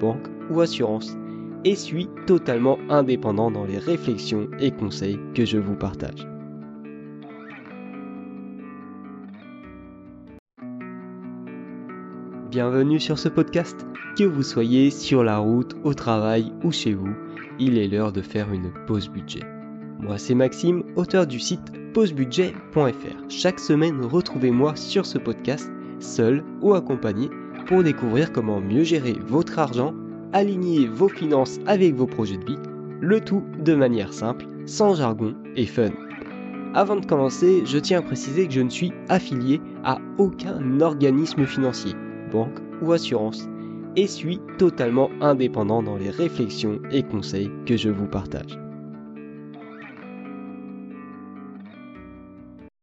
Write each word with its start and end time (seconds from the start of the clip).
banque 0.00 0.26
ou 0.50 0.60
assurance, 0.60 1.16
et 1.64 1.74
suis 1.74 2.08
totalement 2.26 2.78
indépendant 2.90 3.50
dans 3.50 3.64
les 3.64 3.78
réflexions 3.78 4.48
et 4.60 4.70
conseils 4.70 5.18
que 5.34 5.44
je 5.44 5.58
vous 5.58 5.76
partage. 5.76 6.26
Bienvenue 12.50 13.00
sur 13.00 13.18
ce 13.18 13.28
podcast. 13.28 13.84
Que 14.16 14.22
vous 14.22 14.44
soyez 14.44 14.90
sur 14.90 15.24
la 15.24 15.38
route, 15.38 15.74
au 15.82 15.92
travail 15.92 16.52
ou 16.62 16.70
chez 16.70 16.94
vous, 16.94 17.12
il 17.58 17.78
est 17.78 17.88
l'heure 17.88 18.12
de 18.12 18.22
faire 18.22 18.52
une 18.52 18.72
pause 18.86 19.08
budget. 19.08 19.42
Moi 19.98 20.18
c'est 20.18 20.36
Maxime, 20.36 20.84
auteur 20.94 21.26
du 21.26 21.40
site 21.40 21.72
pausebudget.fr. 21.94 23.28
Chaque 23.28 23.58
semaine, 23.58 24.04
retrouvez-moi 24.04 24.76
sur 24.76 25.04
ce 25.04 25.18
podcast, 25.18 25.68
seul 25.98 26.44
ou 26.60 26.74
accompagné, 26.74 27.28
pour 27.66 27.82
découvrir 27.82 28.32
comment 28.32 28.60
mieux 28.60 28.84
gérer 28.84 29.16
votre 29.26 29.58
argent, 29.58 29.94
aligner 30.32 30.86
vos 30.86 31.08
finances 31.08 31.58
avec 31.66 31.94
vos 31.94 32.06
projets 32.06 32.38
de 32.38 32.44
vie, 32.44 32.58
le 33.00 33.20
tout 33.20 33.42
de 33.58 33.74
manière 33.74 34.12
simple, 34.12 34.46
sans 34.66 34.94
jargon 34.94 35.34
et 35.56 35.66
fun. 35.66 35.90
Avant 36.74 36.96
de 36.96 37.06
commencer, 37.06 37.62
je 37.64 37.78
tiens 37.78 38.00
à 38.00 38.02
préciser 38.02 38.46
que 38.46 38.52
je 38.52 38.60
ne 38.60 38.70
suis 38.70 38.92
affilié 39.08 39.60
à 39.84 39.98
aucun 40.18 40.80
organisme 40.80 41.46
financier, 41.46 41.92
banque 42.32 42.58
ou 42.82 42.92
assurance, 42.92 43.48
et 43.96 44.08
suis 44.08 44.40
totalement 44.58 45.08
indépendant 45.20 45.82
dans 45.82 45.96
les 45.96 46.10
réflexions 46.10 46.80
et 46.90 47.04
conseils 47.04 47.50
que 47.64 47.76
je 47.76 47.90
vous 47.90 48.06
partage. 48.06 48.58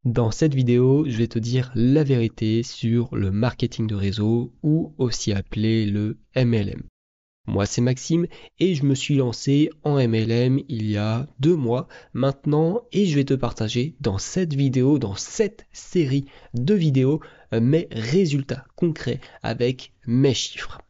Dans 0.05 0.31
cette 0.31 0.55
vidéo, 0.55 1.05
je 1.07 1.15
vais 1.15 1.27
te 1.27 1.37
dire 1.37 1.71
la 1.75 2.03
vérité 2.03 2.63
sur 2.63 3.15
le 3.15 3.29
marketing 3.29 3.85
de 3.85 3.93
réseau 3.93 4.51
ou 4.63 4.95
aussi 4.97 5.31
appelé 5.31 5.85
le 5.85 6.17
MLM. 6.35 6.81
Moi 7.45 7.67
c'est 7.67 7.81
Maxime 7.81 8.25
et 8.57 8.73
je 8.73 8.83
me 8.83 8.95
suis 8.95 9.17
lancé 9.17 9.69
en 9.83 9.97
MLM 9.97 10.59
il 10.69 10.89
y 10.89 10.97
a 10.97 11.27
deux 11.39 11.55
mois 11.55 11.87
maintenant 12.13 12.81
et 12.91 13.05
je 13.05 13.13
vais 13.13 13.25
te 13.25 13.35
partager 13.35 13.95
dans 13.99 14.17
cette 14.17 14.55
vidéo, 14.55 14.97
dans 14.97 15.13
cette 15.13 15.67
série 15.71 16.25
de 16.55 16.73
vidéos, 16.73 17.19
mes 17.51 17.87
résultats 17.91 18.65
concrets 18.75 19.21
avec 19.43 19.93
mes 20.07 20.33
chiffres. 20.33 20.81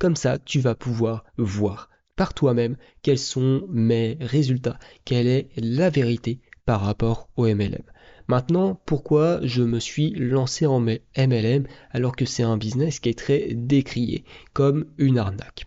Comme 0.00 0.16
ça, 0.16 0.40
tu 0.40 0.58
vas 0.58 0.74
pouvoir 0.74 1.24
voir 1.36 1.90
par 2.16 2.34
toi-même 2.34 2.76
quels 3.02 3.20
sont 3.20 3.68
mes 3.70 4.18
résultats, 4.20 4.80
quelle 5.04 5.28
est 5.28 5.50
la 5.56 5.90
vérité 5.90 6.40
par 6.64 6.80
rapport 6.80 7.28
au 7.36 7.46
MLM. 7.46 7.84
Maintenant, 8.28 8.80
pourquoi 8.86 9.40
je 9.42 9.62
me 9.62 9.80
suis 9.80 10.10
lancé 10.10 10.66
en 10.66 10.80
MLM 10.80 11.66
alors 11.90 12.16
que 12.16 12.24
c'est 12.24 12.42
un 12.42 12.56
business 12.56 13.00
qui 13.00 13.08
est 13.08 13.18
très 13.18 13.54
décrié 13.54 14.24
comme 14.52 14.86
une 14.98 15.18
arnaque? 15.18 15.64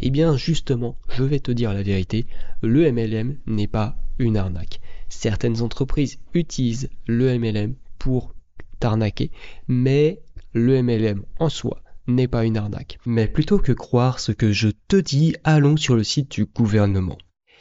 Eh 0.00 0.10
bien 0.10 0.36
justement, 0.36 0.96
je 1.10 1.24
vais 1.24 1.40
te 1.40 1.52
dire 1.52 1.74
la 1.74 1.82
vérité, 1.82 2.26
le 2.62 2.90
MLM 2.90 3.36
n'est 3.46 3.66
pas 3.66 3.96
une 4.18 4.36
arnaque. 4.36 4.80
Certaines 5.08 5.60
entreprises 5.60 6.18
utilisent 6.32 6.88
le 7.06 7.38
MLM 7.38 7.74
pour 7.98 8.34
t'arnaquer, 8.80 9.30
mais 9.68 10.22
le 10.54 10.82
MLM 10.82 11.24
en 11.38 11.48
soi 11.48 11.82
n'est 12.06 12.28
pas 12.28 12.44
une 12.44 12.56
arnaque. 12.56 12.98
Mais 13.06 13.28
plutôt 13.28 13.58
que 13.58 13.72
croire 13.72 14.18
ce 14.20 14.32
que 14.32 14.52
je 14.52 14.68
te 14.88 14.96
dis, 14.96 15.36
allons 15.44 15.76
sur 15.76 15.94
le 15.94 16.04
site 16.04 16.30
du 16.30 16.46
gouvernement. 16.46 17.18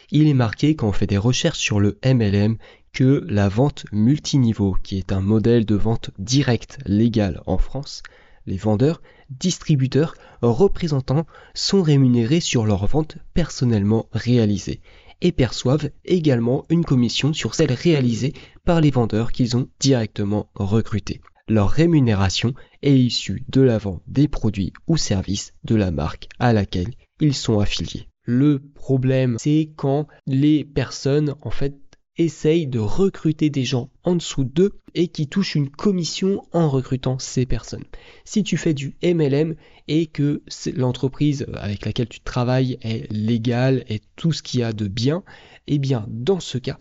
Il 0.09 0.27
est 0.27 0.33
marqué 0.33 0.75
quand 0.75 0.89
on 0.89 0.93
fait 0.93 1.07
des 1.07 1.17
recherches 1.17 1.59
sur 1.59 1.79
le 1.79 1.99
MLM 2.03 2.57
que 2.93 3.25
la 3.29 3.49
vente 3.49 3.85
multiniveau, 3.91 4.75
qui 4.83 4.97
est 4.97 5.11
un 5.11 5.21
modèle 5.21 5.65
de 5.65 5.75
vente 5.75 6.11
directe 6.19 6.77
légale 6.85 7.41
en 7.45 7.57
France, 7.57 8.03
les 8.45 8.57
vendeurs, 8.57 9.01
distributeurs, 9.29 10.15
représentants 10.41 11.25
sont 11.53 11.81
rémunérés 11.81 12.39
sur 12.39 12.65
leurs 12.65 12.87
ventes 12.87 13.17
personnellement 13.33 14.07
réalisées 14.11 14.81
et 15.21 15.31
perçoivent 15.31 15.89
également 16.03 16.65
une 16.69 16.83
commission 16.83 17.33
sur 17.33 17.55
celles 17.55 17.73
réalisées 17.73 18.33
par 18.65 18.81
les 18.81 18.91
vendeurs 18.91 19.31
qu'ils 19.31 19.55
ont 19.55 19.69
directement 19.79 20.49
recrutés. 20.55 21.21
Leur 21.47 21.69
rémunération 21.69 22.53
est 22.81 22.97
issue 22.97 23.43
de 23.49 23.61
la 23.61 23.77
vente 23.77 24.01
des 24.07 24.27
produits 24.27 24.73
ou 24.87 24.97
services 24.97 25.53
de 25.63 25.75
la 25.75 25.91
marque 25.91 26.27
à 26.39 26.53
laquelle 26.53 26.93
ils 27.19 27.35
sont 27.35 27.59
affiliés. 27.59 28.07
Le 28.23 28.59
problème, 28.59 29.37
c'est 29.39 29.71
quand 29.75 30.07
les 30.27 30.63
personnes, 30.63 31.35
en 31.41 31.51
fait, 31.51 31.75
essayent 32.17 32.67
de 32.67 32.79
recruter 32.79 33.49
des 33.49 33.63
gens 33.63 33.89
en 34.03 34.15
dessous 34.15 34.43
d'eux 34.43 34.79
et 34.93 35.07
qui 35.07 35.27
touchent 35.27 35.55
une 35.55 35.69
commission 35.69 36.43
en 36.51 36.69
recrutant 36.69 37.19
ces 37.19 37.45
personnes. 37.45 37.85
Si 38.25 38.43
tu 38.43 38.57
fais 38.57 38.73
du 38.73 38.95
MLM 39.03 39.55
et 39.87 40.07
que 40.07 40.43
l'entreprise 40.75 41.45
avec 41.55 41.85
laquelle 41.85 42.09
tu 42.09 42.19
travailles 42.19 42.77
est 42.81 43.11
légale 43.11 43.85
et 43.87 44.01
tout 44.15 44.33
ce 44.33 44.43
qu'il 44.43 44.59
y 44.59 44.63
a 44.63 44.73
de 44.73 44.87
bien, 44.87 45.23
eh 45.67 45.77
bien 45.77 46.05
dans 46.09 46.39
ce 46.39 46.57
cas, 46.57 46.77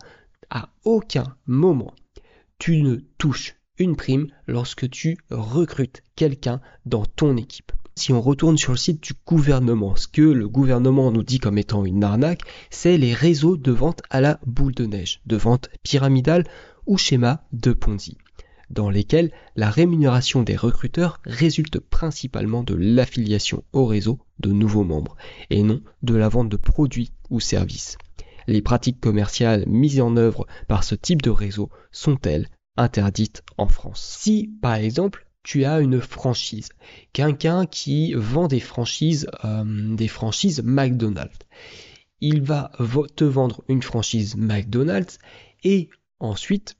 à 0.49 0.69
aucun 0.83 1.35
moment 1.45 1.95
tu 2.59 2.83
ne 2.83 2.97
touches 3.17 3.55
une 3.79 3.95
prime 3.95 4.27
lorsque 4.45 4.87
tu 4.87 5.17
recrutes 5.31 6.03
quelqu'un 6.15 6.61
dans 6.85 7.05
ton 7.05 7.35
équipe 7.35 7.71
si 7.95 8.13
on 8.13 8.21
retourne 8.21 8.57
sur 8.57 8.71
le 8.71 8.77
site 8.77 9.03
du 9.03 9.13
gouvernement, 9.25 9.95
ce 9.95 10.07
que 10.07 10.21
le 10.21 10.47
gouvernement 10.47 11.11
nous 11.11 11.23
dit 11.23 11.39
comme 11.39 11.57
étant 11.57 11.85
une 11.85 12.03
arnaque, 12.03 12.43
c'est 12.69 12.97
les 12.97 13.13
réseaux 13.13 13.57
de 13.57 13.71
vente 13.71 14.01
à 14.09 14.21
la 14.21 14.39
boule 14.45 14.73
de 14.73 14.85
neige, 14.85 15.21
de 15.25 15.35
vente 15.35 15.69
pyramidale 15.83 16.45
ou 16.85 16.97
schéma 16.97 17.43
de 17.51 17.73
Ponzi, 17.73 18.17
dans 18.69 18.89
lesquels 18.89 19.31
la 19.55 19.69
rémunération 19.69 20.43
des 20.43 20.55
recruteurs 20.55 21.19
résulte 21.25 21.79
principalement 21.79 22.63
de 22.63 22.75
l'affiliation 22.75 23.63
au 23.73 23.85
réseau 23.85 24.19
de 24.39 24.51
nouveaux 24.51 24.83
membres, 24.83 25.17
et 25.49 25.61
non 25.61 25.81
de 26.01 26.15
la 26.15 26.29
vente 26.29 26.49
de 26.49 26.57
produits 26.57 27.11
ou 27.29 27.39
services. 27.39 27.97
Les 28.47 28.61
pratiques 28.61 28.99
commerciales 28.99 29.65
mises 29.67 30.01
en 30.01 30.17
œuvre 30.17 30.47
par 30.67 30.83
ce 30.83 30.95
type 30.95 31.21
de 31.21 31.29
réseau 31.29 31.69
sont-elles 31.91 32.49
interdites 32.77 33.43
en 33.57 33.67
France? 33.67 34.17
Si, 34.19 34.51
par 34.61 34.75
exemple, 34.75 35.27
tu 35.43 35.65
as 35.65 35.79
une 35.79 35.99
franchise. 36.01 36.69
Quelqu'un 37.13 37.65
qui 37.65 38.13
vend 38.13 38.47
des 38.47 38.59
franchises, 38.59 39.27
euh, 39.43 39.95
des 39.95 40.07
franchises 40.07 40.61
McDonald's. 40.63 41.39
Il 42.19 42.41
va 42.41 42.71
te 43.15 43.23
vendre 43.23 43.63
une 43.67 43.81
franchise 43.81 44.35
McDonald's 44.37 45.17
et 45.63 45.89
ensuite 46.19 46.75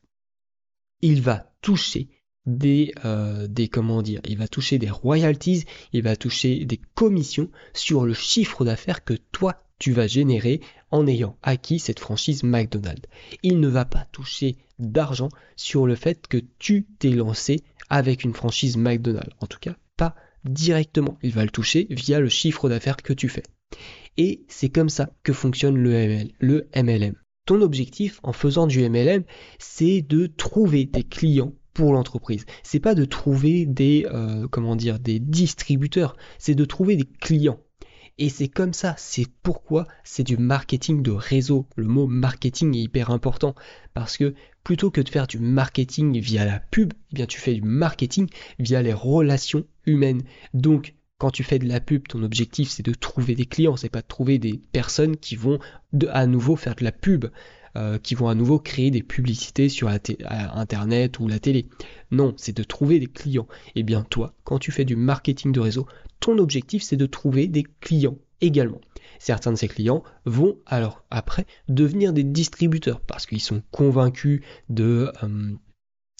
il 1.02 1.22
va 1.22 1.52
toucher 1.62 2.10
des, 2.46 2.94
euh, 3.06 3.48
des 3.48 3.68
comment 3.68 4.02
dire, 4.02 4.22
il 4.28 4.38
va 4.38 4.48
toucher 4.48 4.78
des 4.78 4.90
royalties, 4.90 5.66
il 5.94 6.04
va 6.04 6.16
toucher 6.16 6.66
des 6.66 6.80
commissions 6.96 7.50
sur 7.74 8.06
le 8.06 8.14
chiffre 8.14 8.66
d'affaires 8.66 9.04
que 9.04 9.16
toi 9.32 9.64
tu 9.80 9.94
vas 9.94 10.06
générer 10.06 10.62
en 10.92 11.08
ayant 11.08 11.38
acquis 11.42 11.80
cette 11.80 12.00
franchise 12.00 12.44
McDonald's. 12.44 13.10
Il 13.42 13.60
ne 13.60 13.68
va 13.68 13.86
pas 13.86 14.06
toucher 14.12 14.58
d'argent 14.78 15.30
sur 15.56 15.88
le 15.88 15.96
fait 15.96 16.28
que 16.28 16.38
tu 16.60 16.86
t'es 17.00 17.10
lancé 17.10 17.64
avec 17.92 18.24
une 18.24 18.34
franchise 18.34 18.78
McDonald's. 18.78 19.36
En 19.42 19.48
tout 19.48 19.60
cas, 19.60 19.76
pas 19.98 20.16
directement. 20.46 21.20
Il 21.22 21.34
va 21.34 21.44
le 21.44 21.52
toucher 21.52 21.86
via 21.92 22.20
le 22.20 22.30
chiffre 22.30 22.70
d'affaires 22.70 22.98
que 22.98 23.14
tu 23.14 23.30
fais. 23.30 23.44
Et 24.18 24.44
c'est 24.48 24.70
comme 24.70 24.90
ça 24.90 25.10
que 25.24 25.34
fonctionne 25.34 25.78
le, 25.78 26.24
le 26.40 26.70
MLM. 26.76 27.16
Ton 27.46 27.62
objectif 27.62 28.20
en 28.24 28.34
faisant 28.34 28.66
du 28.66 28.88
MLM, 28.88 29.24
c'est 29.60 30.02
de 30.02 30.26
trouver 30.26 30.86
des 30.86 31.04
clients 31.04 31.54
pour 31.74 31.94
l'entreprise. 31.94 32.46
C'est 32.64 32.80
pas 32.80 32.96
de 32.96 33.06
trouver 33.06 33.66
des 33.66 34.08
euh, 34.10 34.48
comment 34.48 34.76
dire 34.76 35.00
des 35.00 35.20
distributeurs, 35.20 36.16
c'est 36.38 36.56
de 36.56 36.66
trouver 36.66 36.96
des 36.96 37.08
clients. 37.20 37.60
Et 38.22 38.30
c'est 38.30 38.50
comme 38.50 38.72
ça, 38.72 38.94
c'est 39.00 39.26
pourquoi 39.42 39.88
c'est 40.04 40.22
du 40.22 40.38
marketing 40.38 41.02
de 41.02 41.10
réseau. 41.10 41.66
Le 41.76 41.88
mot 41.88 42.06
marketing 42.06 42.78
est 42.78 42.82
hyper 42.82 43.10
important 43.10 43.56
parce 43.96 44.16
que 44.16 44.36
plutôt 44.64 44.92
que 44.92 45.02
de 45.02 45.10
faire 45.10 45.26
du 45.26 45.40
marketing 45.40 46.20
via 46.20 46.46
la 46.46 46.60
pub, 46.60 46.94
eh 47.12 47.16
bien 47.16 47.26
tu 47.26 47.40
fais 47.40 47.56
du 47.56 47.64
marketing 47.64 48.30
via 48.60 48.84
les 48.84 48.94
relations 48.94 49.66
humaines. 49.88 50.22
Donc 50.54 50.94
quand 51.18 51.32
tu 51.32 51.44
fais 51.44 51.58
de 51.58 51.68
la 51.68 51.80
pub, 51.80 52.08
ton 52.08 52.22
objectif 52.22 52.70
c'est 52.70 52.86
de 52.86 52.94
trouver 52.94 53.34
des 53.34 53.48
clients, 53.48 53.76
c'est 53.76 53.90
pas 53.90 54.04
de 54.04 54.08
trouver 54.08 54.38
des 54.38 54.62
personnes 54.72 55.18
qui 55.18 55.36
vont 55.36 55.58
à 56.12 56.28
nouveau 56.28 56.56
faire 56.56 56.76
de 56.76 56.84
la 56.84 56.92
pub. 56.92 57.26
euh, 57.78 57.98
qui 57.98 58.16
vont 58.16 58.28
à 58.28 58.36
nouveau 58.36 58.60
créer 58.60 58.92
des 58.92 59.02
publicités 59.02 59.70
sur 59.70 59.88
Internet 59.88 61.20
ou 61.20 61.30
la 61.30 61.40
télé. 61.40 61.70
Non, 62.12 62.34
c'est 62.38 62.56
de 62.56 62.64
trouver 62.64 63.00
des 63.00 63.08
clients. 63.08 63.48
Eh 63.76 63.84
bien 63.84 64.04
toi, 64.04 64.34
quand 64.44 64.60
tu 64.60 64.72
fais 64.72 64.86
du 64.86 64.96
marketing 64.96 65.52
de 65.52 65.60
réseau, 65.60 65.88
ton 66.20 66.38
objectif 66.38 66.84
c'est 66.84 66.98
de 66.98 67.06
trouver 67.06 67.48
des 67.48 67.64
clients 67.80 68.18
également. 68.42 68.82
Certains 69.20 69.52
de 69.52 69.58
ces 69.58 69.68
clients 69.68 70.04
vont 70.26 70.58
alors 70.66 71.04
après 71.10 71.46
devenir 71.68 72.12
des 72.12 72.24
distributeurs 72.24 73.02
parce 73.02 73.26
qu'ils 73.26 73.42
sont 73.42 73.62
convaincus 73.72 74.42
de... 74.70 75.12
Euh, 75.24 75.54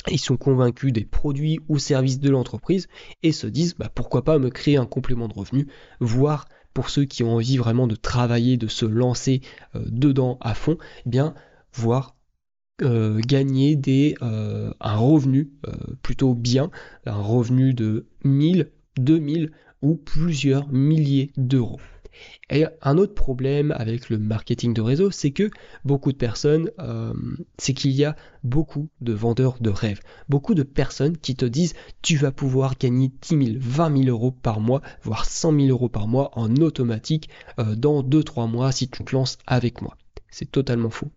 ils 0.10 0.20
sont 0.20 0.38
convaincus 0.38 0.94
des 0.94 1.06
produits 1.06 1.60
ou 1.68 1.78
services 1.78 2.20
de 2.20 2.30
l'entreprise 2.30 2.88
et 3.22 3.32
se 3.32 3.48
disent 3.48 3.76
bah, 3.76 3.92
pourquoi 3.94 4.24
pas 4.24 4.40
me 4.40 4.50
créer 4.50 4.78
un 4.78 4.86
complément 4.86 5.28
de 5.28 5.34
revenu, 5.34 5.68
voire 6.00 6.46
pour 6.74 6.90
ceux 6.90 7.06
qui 7.06 7.24
ont 7.24 7.36
envie 7.36 7.58
vraiment 7.58 7.86
de 7.86 7.96
travailler, 7.96 8.58
de 8.58 8.68
se 8.68 8.86
lancer 8.86 9.42
euh, 9.76 9.84
dedans 9.88 10.38
à 10.42 10.54
fond, 10.56 10.78
eh 11.06 11.10
bien 11.10 11.36
voir 11.74 12.16
euh, 12.82 13.20
gagner 13.20 13.76
des, 13.76 14.16
euh, 14.22 14.74
un 14.80 14.98
revenu 14.98 15.52
plutôt 16.02 16.34
bien, 16.34 16.72
un 17.06 17.22
revenu 17.22 17.74
de 17.74 18.06
1000, 18.24 18.72
2000 18.98 19.52
ou 19.82 19.96
plusieurs 19.96 20.68
milliers 20.70 21.32
d'euros. 21.38 21.80
Et 22.50 22.66
un 22.82 22.98
autre 22.98 23.14
problème 23.14 23.72
avec 23.72 24.10
le 24.10 24.18
marketing 24.18 24.74
de 24.74 24.82
réseau, 24.82 25.12
c'est 25.12 25.32
que 25.32 25.50
beaucoup 25.86 26.12
de 26.12 26.18
personnes, 26.18 26.70
euh, 26.80 27.14
c'est 27.58 27.74
qu'il 27.74 27.92
y 27.92 28.04
a 28.04 28.16
beaucoup 28.44 28.90
de 29.00 29.14
vendeurs 29.14 29.58
de 29.62 29.70
rêves, 29.70 30.02
beaucoup 30.28 30.54
de 30.54 30.64
personnes 30.64 31.18
qui 31.18 31.36
te 31.36 31.46
disent 31.46 31.74
tu 32.02 32.18
vas 32.18 32.32
pouvoir 32.32 32.78
gagner 32.78 33.12
10 33.22 33.46
000, 33.46 33.58
20 33.60 34.04
000 34.04 34.10
euros 34.10 34.32
par 34.32 34.60
mois, 34.60 34.82
voire 35.04 35.26
100 35.26 35.54
000 35.54 35.68
euros 35.70 35.90
par 35.90 36.08
mois 36.08 36.32
en 36.38 36.56
automatique 36.58 37.30
euh, 37.60 37.76
dans 37.76 38.04
2-3 38.04 38.50
mois 38.50 38.72
si 38.72 38.90
tu 38.90 39.04
te 39.04 39.16
lances 39.16 39.38
avec 39.48 39.82
moi. 39.82 39.96
C'est 40.30 40.52
totalement 40.52 40.90
faux. 40.90 41.12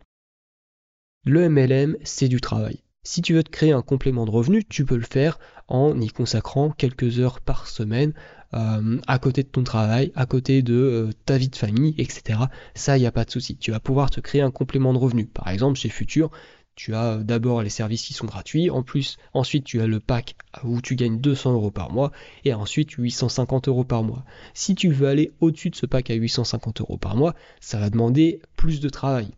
Le 1.26 1.48
MLM, 1.48 1.96
c'est 2.04 2.28
du 2.28 2.38
travail. 2.42 2.80
Si 3.02 3.22
tu 3.22 3.32
veux 3.32 3.42
te 3.42 3.50
créer 3.50 3.72
un 3.72 3.80
complément 3.80 4.26
de 4.26 4.30
revenu, 4.30 4.62
tu 4.62 4.84
peux 4.84 4.96
le 4.96 5.06
faire 5.10 5.38
en 5.68 5.98
y 5.98 6.08
consacrant 6.08 6.70
quelques 6.70 7.18
heures 7.18 7.40
par 7.40 7.66
semaine 7.66 8.12
euh, 8.52 8.98
à 9.06 9.18
côté 9.18 9.42
de 9.42 9.48
ton 9.48 9.64
travail, 9.64 10.12
à 10.16 10.26
côté 10.26 10.60
de 10.60 10.74
euh, 10.74 11.10
ta 11.24 11.38
vie 11.38 11.48
de 11.48 11.56
famille, 11.56 11.94
etc. 11.96 12.40
Ça, 12.74 12.98
il 12.98 13.00
n'y 13.00 13.06
a 13.06 13.12
pas 13.12 13.24
de 13.24 13.30
souci. 13.30 13.56
Tu 13.56 13.70
vas 13.70 13.80
pouvoir 13.80 14.10
te 14.10 14.20
créer 14.20 14.42
un 14.42 14.50
complément 14.50 14.92
de 14.92 14.98
revenu. 14.98 15.24
Par 15.24 15.48
exemple, 15.48 15.78
chez 15.78 15.88
Futur, 15.88 16.30
tu 16.74 16.94
as 16.94 17.14
euh, 17.14 17.22
d'abord 17.22 17.62
les 17.62 17.70
services 17.70 18.02
qui 18.02 18.12
sont 18.12 18.26
gratuits, 18.26 18.68
en 18.68 18.82
plus, 18.82 19.16
ensuite 19.32 19.64
tu 19.64 19.80
as 19.80 19.86
le 19.86 20.00
pack 20.00 20.36
où 20.62 20.82
tu 20.82 20.94
gagnes 20.94 21.20
200 21.20 21.54
euros 21.54 21.70
par 21.70 21.90
mois, 21.90 22.12
et 22.44 22.52
ensuite 22.52 22.90
850 22.90 23.68
euros 23.68 23.84
par 23.84 24.02
mois. 24.02 24.26
Si 24.52 24.74
tu 24.74 24.90
veux 24.90 25.08
aller 25.08 25.32
au-dessus 25.40 25.70
de 25.70 25.76
ce 25.76 25.86
pack 25.86 26.10
à 26.10 26.14
850 26.14 26.82
euros 26.82 26.98
par 26.98 27.16
mois, 27.16 27.34
ça 27.60 27.78
va 27.78 27.88
demander 27.88 28.42
plus 28.56 28.80
de 28.80 28.90
travail. 28.90 29.30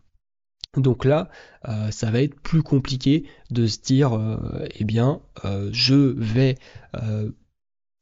Donc 0.77 1.05
là, 1.05 1.29
euh, 1.67 1.91
ça 1.91 2.11
va 2.11 2.21
être 2.21 2.39
plus 2.39 2.63
compliqué 2.63 3.25
de 3.51 3.67
se 3.67 3.79
dire, 3.79 4.13
euh, 4.13 4.37
eh 4.75 4.83
bien, 4.83 5.21
euh, 5.45 5.69
je 5.71 5.95
vais 5.95 6.57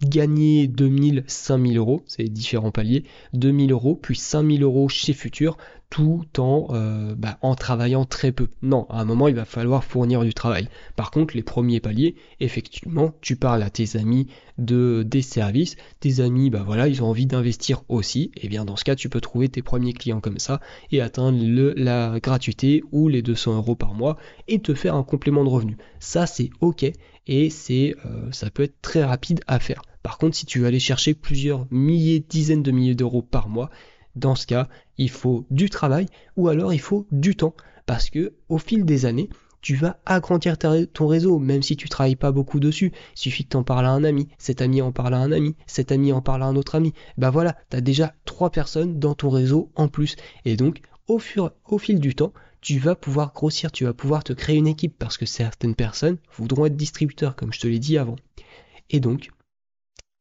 gagner 0.03 0.67
2000, 0.67 1.23
5000 1.27 1.77
euros, 1.77 2.03
c'est 2.05 2.25
différents 2.25 2.71
paliers, 2.71 3.05
2000 3.33 3.71
euros, 3.71 3.95
puis 3.95 4.15
5000 4.15 4.63
euros 4.63 4.89
chez 4.89 5.13
Futur, 5.13 5.57
tout 5.89 6.25
en, 6.37 6.67
euh, 6.71 7.15
bah, 7.15 7.37
en 7.41 7.55
travaillant 7.55 8.05
très 8.05 8.31
peu. 8.31 8.47
Non, 8.61 8.85
à 8.89 8.99
un 8.99 9.05
moment, 9.05 9.27
il 9.27 9.35
va 9.35 9.45
falloir 9.45 9.83
fournir 9.83 10.23
du 10.23 10.33
travail. 10.33 10.67
Par 10.95 11.11
contre, 11.11 11.35
les 11.35 11.43
premiers 11.43 11.79
paliers, 11.79 12.15
effectivement, 12.39 13.13
tu 13.21 13.35
parles 13.35 13.63
à 13.63 13.69
tes 13.69 13.95
amis 13.95 14.27
de 14.57 15.03
des 15.07 15.21
services, 15.21 15.75
tes 15.99 16.19
amis, 16.19 16.49
bah 16.49 16.63
voilà, 16.65 16.87
ils 16.87 17.03
ont 17.03 17.07
envie 17.07 17.25
d'investir 17.27 17.83
aussi, 17.87 18.31
et 18.35 18.49
bien 18.49 18.65
dans 18.65 18.75
ce 18.75 18.83
cas, 18.83 18.95
tu 18.95 19.09
peux 19.09 19.21
trouver 19.21 19.47
tes 19.47 19.61
premiers 19.61 19.93
clients 19.93 20.21
comme 20.21 20.39
ça 20.39 20.59
et 20.91 21.01
atteindre 21.01 21.39
le, 21.41 21.73
la 21.77 22.19
gratuité 22.19 22.83
ou 22.91 23.07
les 23.07 23.21
200 23.21 23.55
euros 23.55 23.75
par 23.75 23.93
mois 23.93 24.17
et 24.47 24.59
te 24.59 24.73
faire 24.73 24.95
un 24.95 25.03
complément 25.03 25.43
de 25.43 25.49
revenu. 25.49 25.77
Ça, 25.99 26.25
c'est 26.25 26.49
ok 26.61 26.91
et 27.27 27.49
c'est, 27.49 27.95
euh, 28.05 28.31
ça 28.31 28.49
peut 28.49 28.63
être 28.63 28.81
très 28.81 29.03
rapide 29.03 29.41
à 29.47 29.59
faire. 29.59 29.81
Par 30.03 30.17
contre, 30.17 30.35
si 30.35 30.45
tu 30.45 30.59
veux 30.59 30.67
aller 30.67 30.79
chercher 30.79 31.13
plusieurs 31.13 31.67
milliers, 31.71 32.19
dizaines 32.19 32.63
de 32.63 32.71
milliers 32.71 32.95
d'euros 32.95 33.21
par 33.21 33.49
mois, 33.49 33.69
dans 34.15 34.35
ce 34.35 34.47
cas, 34.47 34.69
il 34.97 35.09
faut 35.09 35.45
du 35.49 35.69
travail 35.69 36.05
ou 36.37 36.47
alors 36.47 36.73
il 36.73 36.79
faut 36.79 37.07
du 37.11 37.35
temps. 37.35 37.55
Parce 37.85 38.09
que 38.09 38.33
au 38.49 38.57
fil 38.57 38.85
des 38.85 39.05
années, 39.05 39.29
tu 39.61 39.75
vas 39.75 39.99
agrandir 40.05 40.57
ton 40.59 41.07
réseau, 41.07 41.39
même 41.39 41.63
si 41.63 41.75
tu 41.75 41.89
travailles 41.89 42.15
pas 42.15 42.31
beaucoup 42.31 42.59
dessus. 42.59 42.91
Il 43.15 43.19
suffit 43.19 43.45
que 43.45 43.49
tu 43.49 43.57
en 43.57 43.63
parles 43.63 43.87
à 43.87 43.91
un 43.91 44.03
ami, 44.03 44.27
cet 44.37 44.61
ami 44.61 44.79
en 44.83 44.91
parle 44.91 45.15
à 45.15 45.17
un 45.17 45.31
ami, 45.31 45.55
cet 45.65 45.91
ami 45.91 46.11
en 46.11 46.21
parle 46.21 46.43
à 46.43 46.45
un 46.45 46.55
autre 46.55 46.75
ami. 46.75 46.93
Ben 47.17 47.31
voilà, 47.31 47.57
tu 47.71 47.77
as 47.77 47.81
déjà 47.81 48.13
trois 48.25 48.51
personnes 48.51 48.99
dans 48.99 49.15
ton 49.15 49.29
réseau 49.31 49.71
en 49.73 49.87
plus. 49.87 50.17
Et 50.45 50.55
donc, 50.55 50.81
au, 51.07 51.17
fil 51.17 51.99
du 51.99 52.13
temps, 52.13 52.31
tu 52.65 52.79
vas 52.79 52.95
pouvoir 52.95 53.31
grossir, 53.31 53.71
tu 53.71 53.83
vas 53.83 53.93
pouvoir 53.93 54.23
te 54.23 54.33
créer 54.33 54.57
une 54.57 54.65
équipe 54.65 54.97
parce 54.97 55.17
que 55.17 55.27
certaines 55.27 55.75
personnes 55.75 56.17
voudront 56.35 56.65
être 56.65 56.75
distributeurs, 56.75 57.35
comme 57.35 57.53
je 57.53 57.59
te 57.59 57.67
l'ai 57.67 57.77
dit 57.77 57.99
avant. 57.99 58.15
Et 58.89 58.99
donc, 58.99 59.29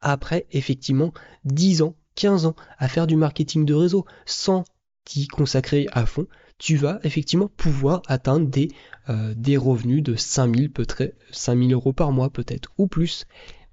après 0.02 0.46
effectivement 0.50 1.14
10 1.46 1.81
ans 1.81 1.96
15 2.17 2.44
ans 2.44 2.55
à 2.76 2.87
faire 2.88 3.06
du 3.06 3.17
marketing 3.17 3.64
de 3.64 3.73
réseau 3.73 4.05
sans 4.26 4.64
t'y 5.06 5.26
consacrer 5.26 5.87
à 5.93 6.05
fond, 6.05 6.26
tu 6.58 6.76
vas 6.76 7.00
effectivement 7.02 7.49
pouvoir 7.49 8.02
atteindre 8.08 8.46
des, 8.46 8.69
euh, 9.08 9.35
revenus 9.58 10.02
de 10.02 10.14
5000, 10.14 10.70
peut-être 10.70 11.14
5000 11.31 11.73
euros 11.73 11.94
par 11.94 12.12
mois 12.12 12.29
peut-être 12.29 12.70
ou 12.76 12.88
plus 12.88 13.25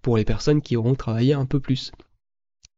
pour 0.02 0.16
les 0.16 0.24
personnes 0.24 0.62
qui 0.62 0.78
auront 0.78 0.96
travaillé 0.96 1.34
un 1.34 1.46
peu 1.46 1.60
plus. 1.60 1.92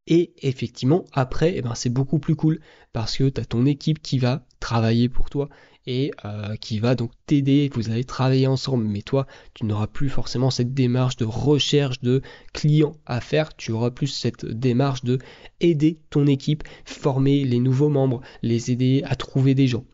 Et 0.07 0.33
effectivement, 0.41 1.05
après, 1.13 1.53
eh 1.55 1.61
ben, 1.61 1.75
c'est 1.75 1.89
beaucoup 1.89 2.19
plus 2.19 2.35
cool 2.35 2.59
parce 2.93 3.15
que 3.15 3.29
tu 3.29 3.39
as 3.39 3.45
ton 3.45 3.65
équipe 3.67 4.01
qui 4.01 4.17
va 4.17 4.43
travailler 4.59 5.07
pour 5.07 5.29
toi 5.29 5.49
et 5.85 6.11
euh, 6.25 6.55
qui 6.55 6.79
va 6.79 6.95
donc 6.95 7.11
t'aider. 7.25 7.69
Vous 7.73 7.89
allez 7.89 8.03
travailler 8.03 8.47
ensemble, 8.47 8.85
mais 8.85 9.01
toi, 9.01 9.27
tu 9.53 9.65
n'auras 9.65 9.87
plus 9.87 10.09
forcément 10.09 10.49
cette 10.49 10.73
démarche 10.73 11.17
de 11.17 11.25
recherche 11.25 12.01
de 12.01 12.21
clients 12.53 12.95
à 13.05 13.21
faire. 13.21 13.55
Tu 13.55 13.71
auras 13.71 13.91
plus 13.91 14.07
cette 14.07 14.45
démarche 14.45 15.03
de 15.03 15.19
aider 15.59 15.99
ton 16.09 16.27
équipe, 16.27 16.63
former 16.85 17.43
les 17.43 17.59
nouveaux 17.59 17.89
membres, 17.89 18.21
les 18.41 18.71
aider 18.71 19.01
à 19.05 19.15
trouver 19.15 19.55
des 19.55 19.67
gens. 19.67 19.85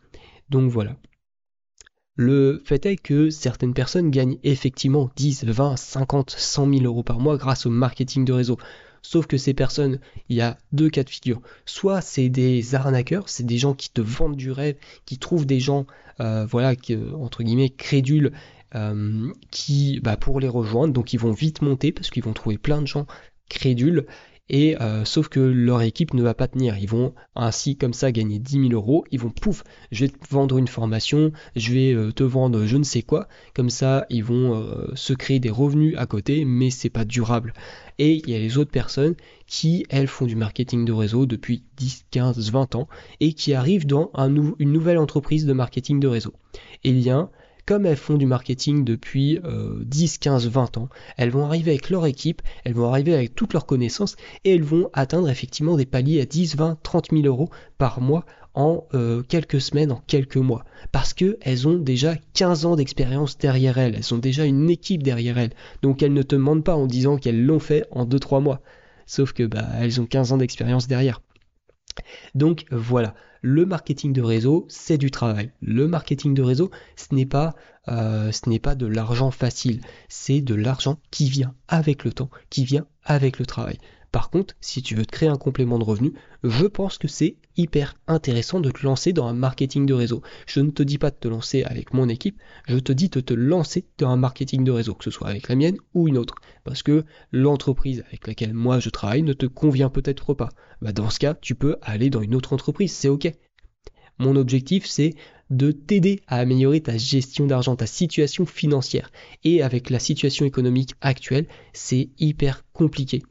Donc 0.50 0.72
voilà. 0.72 0.96
Le 2.16 2.62
fait 2.66 2.86
est 2.86 2.98
que 2.98 3.30
certaines 3.30 3.74
personnes 3.74 4.12
gagnent 4.12 4.40
effectivement 4.44 5.10
10, 5.16 5.46
20, 5.46 5.78
50, 5.78 6.32
100 6.38 6.70
000 6.70 6.84
euros 6.84 7.02
par 7.02 7.20
mois 7.20 7.38
grâce 7.38 7.66
au 7.66 7.70
marketing 7.70 8.26
de 8.26 8.34
réseau. 8.34 8.58
Sauf 9.02 9.28
que 9.28 9.38
ces 9.38 9.54
personnes, 9.54 10.00
il 10.30 10.38
y 10.38 10.42
a 10.42 10.58
deux 10.72 10.90
cas 10.90 11.04
de 11.04 11.10
figure. 11.10 11.42
Soit 11.66 12.02
c'est 12.02 12.30
des 12.30 12.76
arnaqueurs, 12.76 13.30
c'est 13.30 13.46
des 13.46 13.58
gens 13.58 13.74
qui 13.74 13.90
te 13.90 14.02
vendent 14.02 14.36
du 14.36 14.52
rêve, 14.52 14.76
qui 15.06 15.18
trouvent 15.18 15.46
des 15.46 15.60
gens, 15.60 15.86
euh, 16.20 16.46
voilà, 16.46 16.74
entre 17.16 17.44
guillemets, 17.44 17.70
crédules, 17.70 18.32
euh, 18.76 19.32
qui, 19.52 20.00
bah, 20.02 20.18
pour 20.18 20.40
les 20.40 20.48
rejoindre, 20.48 20.94
donc 20.94 21.14
ils 21.14 21.20
vont 21.20 21.32
vite 21.32 21.62
monter 21.62 21.92
parce 21.92 22.10
qu'ils 22.10 22.24
vont 22.24 22.34
trouver 22.34 22.58
plein 22.58 22.82
de 22.82 22.88
gens 22.88 23.08
crédules 23.50 24.06
et 24.50 24.82
euh, 24.82 25.06
sauf 25.06 25.28
que 25.30 25.40
leur 25.40 25.82
équipe 25.82 26.14
ne 26.14 26.24
va 26.24 26.34
pas 26.34 26.48
tenir. 26.48 26.78
Ils 26.78 26.90
vont 26.90 27.14
ainsi 27.36 27.78
comme 27.78 27.94
ça 27.94 28.12
gagner 28.12 28.40
10 28.40 28.70
000 28.70 28.74
euros. 28.74 29.06
Ils 29.12 29.20
vont 29.20 29.30
pouf, 29.30 29.64
je 29.92 30.06
vais 30.06 30.10
te 30.10 30.18
vendre 30.30 30.58
une 30.58 30.68
formation, 30.68 31.32
je 31.56 31.74
vais 31.74 31.94
euh, 31.94 32.12
te 32.12 32.24
vendre 32.24 32.66
je 32.66 32.78
ne 32.78 32.84
sais 32.84 33.02
quoi. 33.02 33.28
Comme 33.54 33.70
ça, 33.70 34.06
ils 34.10 34.24
vont 34.24 34.56
euh, 34.56 34.88
se 34.96 35.14
créer 35.14 35.40
des 35.40 35.50
revenus 35.50 35.96
à 35.98 36.06
côté, 36.06 36.46
mais 36.46 36.70
c'est 36.72 36.90
pas 36.90 37.06
durable. 37.06 37.54
Et 38.00 38.22
il 38.26 38.30
y 38.30 38.36
a 38.36 38.40
les 38.40 38.58
autres 38.58 38.72
personnes 38.72 39.16
qui, 39.46 39.86
elles, 39.90 40.08
font 40.08 40.26
du 40.26 40.36
marketing 40.36 40.86
de 40.86 40.94
réseau 40.94 41.26
depuis 41.26 41.64
10, 41.78 42.06
15, 42.12 42.52
20 42.52 42.76
ans 42.76 42.88
et 43.20 43.34
qui 43.34 43.54
arrivent 43.54 43.86
dans 43.86 44.12
une 44.60 44.72
nouvelle 44.72 44.98
entreprise 44.98 45.46
de 45.46 45.54
marketing 45.54 46.00
de 46.00 46.08
réseau. 46.08 46.34
Et 46.84 47.10
a 47.10 47.30
comme 47.70 47.86
elles 47.86 47.98
font 47.98 48.18
du 48.18 48.26
marketing 48.26 48.84
depuis 48.84 49.40
10, 49.86 50.18
15, 50.18 50.48
20 50.48 50.78
ans, 50.78 50.90
elles 51.18 51.30
vont 51.30 51.46
arriver 51.46 51.70
avec 51.70 51.92
leur 51.92 52.08
équipe, 52.08 52.42
elles 52.64 52.74
vont 52.74 52.90
arriver 52.90 53.14
avec 53.14 53.36
toutes 53.36 53.54
leurs 53.54 53.68
connaissances 53.68 54.16
et 54.44 54.56
elles 54.56 54.64
vont 54.64 54.90
atteindre 54.94 55.30
effectivement 55.30 55.78
des 55.78 55.86
paliers 55.86 56.20
à 56.20 56.26
10, 56.26 56.56
20, 56.56 56.80
30 56.82 57.12
000 57.12 57.28
euros 57.28 57.52
par 57.78 58.02
mois 58.02 58.26
en 58.56 58.88
euh, 58.96 59.22
quelques 59.22 59.62
semaines, 59.62 59.92
en 59.92 60.02
quelques 60.08 60.38
mois. 60.38 60.66
Parce 60.92 61.14
qu'elles 61.14 61.68
ont 61.68 61.78
déjà 61.78 62.16
15 62.34 62.66
ans 62.66 62.76
d'expérience 62.76 63.38
derrière 63.38 63.78
elles, 63.78 63.94
elles 63.94 64.14
ont 64.16 64.18
déjà 64.18 64.46
une 64.46 64.72
équipe 64.72 65.04
derrière 65.04 65.38
elles. 65.38 65.54
Donc 65.84 66.02
elles 66.02 66.14
ne 66.14 66.24
te 66.24 66.36
mentent 66.36 66.64
pas 66.64 66.76
en 66.76 66.88
disant 66.88 67.18
qu'elles 67.18 67.46
l'ont 67.46 67.60
fait 67.60 67.86
en 67.92 68.04
2-3 68.04 68.42
mois. 68.42 68.62
Sauf 69.06 69.32
que 69.32 69.44
bah, 69.44 69.68
elles 69.80 70.02
ont 70.02 70.08
15 70.08 70.32
ans 70.32 70.38
d'expérience 70.38 70.88
derrière. 70.88 71.22
Donc 72.36 72.66
voilà, 72.72 73.16
le 73.42 73.66
marketing 73.66 74.14
de 74.14 74.22
réseau, 74.22 74.66
c'est 74.70 74.98
du 74.98 75.12
travail. 75.12 75.52
Le 75.62 75.88
marketing 75.88 76.34
de 76.34 76.42
réseau, 76.42 76.72
ce 76.96 77.14
n'est 77.14 77.26
pas, 77.26 77.56
euh, 77.88 78.32
ce 78.32 78.50
n'est 78.50 78.60
pas 78.60 78.76
de 78.76 78.86
l'argent 78.86 79.32
facile, 79.32 79.82
c'est 80.08 80.42
de 80.42 80.56
l'argent 80.56 81.00
qui 81.12 81.30
vient 81.30 81.54
avec 81.68 82.04
le 82.04 82.12
temps, 82.12 82.30
qui 82.50 82.66
vient 82.66 82.86
avec 83.04 83.40
le 83.40 83.46
travail. 83.46 83.78
Par 84.12 84.32
contre, 84.32 84.56
si 84.60 84.82
tu 84.82 84.96
veux 84.96 85.06
te 85.06 85.12
créer 85.12 85.30
un 85.30 85.38
complément 85.38 85.78
de 85.78 85.84
revenu, 85.84 86.14
je 86.44 86.66
pense 86.66 86.98
que 86.98 87.08
c'est 87.08 87.36
hyper 87.58 87.96
intéressant 88.08 88.60
de 88.60 88.72
te 88.72 88.84
lancer 88.84 89.14
dans 89.14 89.28
un 89.28 89.34
marketing 89.34 89.86
de 89.86 89.94
réseau. 89.94 90.24
Je 90.48 90.62
ne 90.62 90.72
te 90.72 90.82
dis 90.82 90.98
pas 90.98 91.12
de 91.12 91.16
te 91.16 91.28
lancer 91.28 91.64
avec 91.64 91.94
mon 91.94 92.10
équipe, 92.10 92.40
je 92.68 92.80
te 92.80 92.92
dis 92.92 93.10
de 93.10 93.20
te 93.20 93.34
lancer 93.34 93.86
dans 94.00 94.10
un 94.10 94.18
marketing 94.18 94.64
de 94.64 94.72
réseau, 94.72 94.96
que 94.96 95.04
ce 95.04 95.12
soit 95.12 95.28
avec 95.28 95.48
la 95.48 95.56
mienne 95.56 95.78
ou 95.94 96.08
une 96.08 96.18
autre. 96.18 96.36
Parce 96.64 96.82
que 96.82 97.06
l'entreprise 97.32 98.04
avec 98.08 98.26
laquelle 98.26 98.54
moi 98.54 98.80
je 98.80 98.90
travaille 98.90 99.22
ne 99.22 99.34
te 99.34 99.46
convient 99.46 99.90
peut-être 99.90 100.34
pas. 100.34 100.50
Bah 100.82 100.92
dans 100.92 101.10
ce 101.10 101.20
cas, 101.20 101.36
tu 101.36 101.54
peux 101.54 101.76
aller 101.82 102.10
dans 102.10 102.22
une 102.22 102.36
autre 102.36 102.54
entreprise, 102.54 102.92
c'est 102.92 103.10
ok. 103.10 103.32
Mon 104.18 104.36
objectif, 104.36 104.86
c'est 104.86 105.16
de 105.50 105.72
t'aider 105.72 106.22
à 106.28 106.38
améliorer 106.38 106.82
ta 106.82 106.98
gestion 106.98 107.48
d'argent, 107.48 107.76
ta 107.76 107.88
situation 107.88 108.46
financière. 108.46 109.12
Et 109.44 109.62
avec 109.62 109.90
la 109.90 110.00
situation 110.00 110.46
économique 110.46 110.94
actuelle, 111.02 111.48
c'est 111.74 112.10
hyper 112.20 112.66
compliqué. 112.74 113.24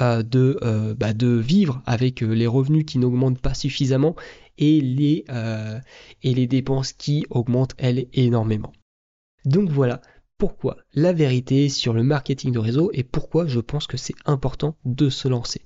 Euh, 0.00 0.22
de, 0.22 0.58
euh, 0.62 0.94
bah, 0.94 1.12
de 1.12 1.26
vivre 1.26 1.82
avec 1.84 2.22
euh, 2.22 2.32
les 2.32 2.46
revenus 2.46 2.84
qui 2.84 2.98
n'augmentent 2.98 3.40
pas 3.40 3.54
suffisamment 3.54 4.14
et 4.56 4.80
les, 4.80 5.24
et 6.22 6.34
les 6.34 6.46
dépenses 6.48 6.92
qui 6.92 7.24
augmentent, 7.30 7.74
elles, 7.78 8.06
énormément. 8.12 8.72
Donc 9.44 9.70
voilà, 9.70 10.00
pourquoi 10.36 10.78
la 10.94 11.12
vérité 11.12 11.68
sur 11.68 11.92
le 11.92 12.02
marketing 12.02 12.50
de 12.50 12.58
réseau 12.58 12.90
et 12.92 13.04
pourquoi 13.04 13.46
je 13.46 13.60
pense 13.60 13.86
que 13.86 13.96
c'est 13.96 14.16
important 14.24 14.76
de 14.84 15.10
se 15.10 15.28
lancer. 15.28 15.62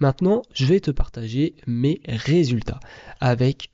Maintenant, 0.00 0.42
je 0.52 0.66
vais 0.66 0.80
te 0.80 0.90
partager 0.90 1.54
mes 1.68 2.00
résultats 2.04 2.80
avec, 3.20 3.70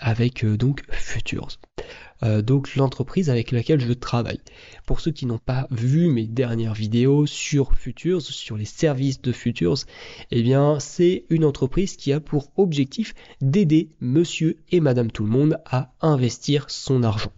avec 0.00 0.44
donc 0.44 0.82
Futures. 0.90 1.58
Euh, 2.22 2.42
donc 2.42 2.74
l'entreprise 2.74 3.30
avec 3.30 3.52
laquelle 3.52 3.80
je 3.80 3.92
travaille. 3.92 4.40
Pour 4.86 5.00
ceux 5.00 5.12
qui 5.12 5.26
n'ont 5.26 5.38
pas 5.38 5.68
vu 5.70 6.08
mes 6.08 6.26
dernières 6.26 6.74
vidéos 6.74 7.26
sur 7.26 7.74
Futures, 7.74 8.22
sur 8.22 8.56
les 8.56 8.64
services 8.64 9.22
de 9.22 9.32
Futures, 9.32 9.78
eh 10.30 10.42
bien 10.42 10.80
c'est 10.80 11.24
une 11.30 11.44
entreprise 11.44 11.96
qui 11.96 12.12
a 12.12 12.20
pour 12.20 12.50
objectif 12.56 13.14
d'aider 13.40 13.90
monsieur 14.00 14.58
et 14.70 14.80
madame 14.80 15.10
tout 15.10 15.24
le 15.24 15.30
monde 15.30 15.58
à 15.64 15.92
investir 16.00 16.66
son 16.68 17.02
argent 17.02 17.32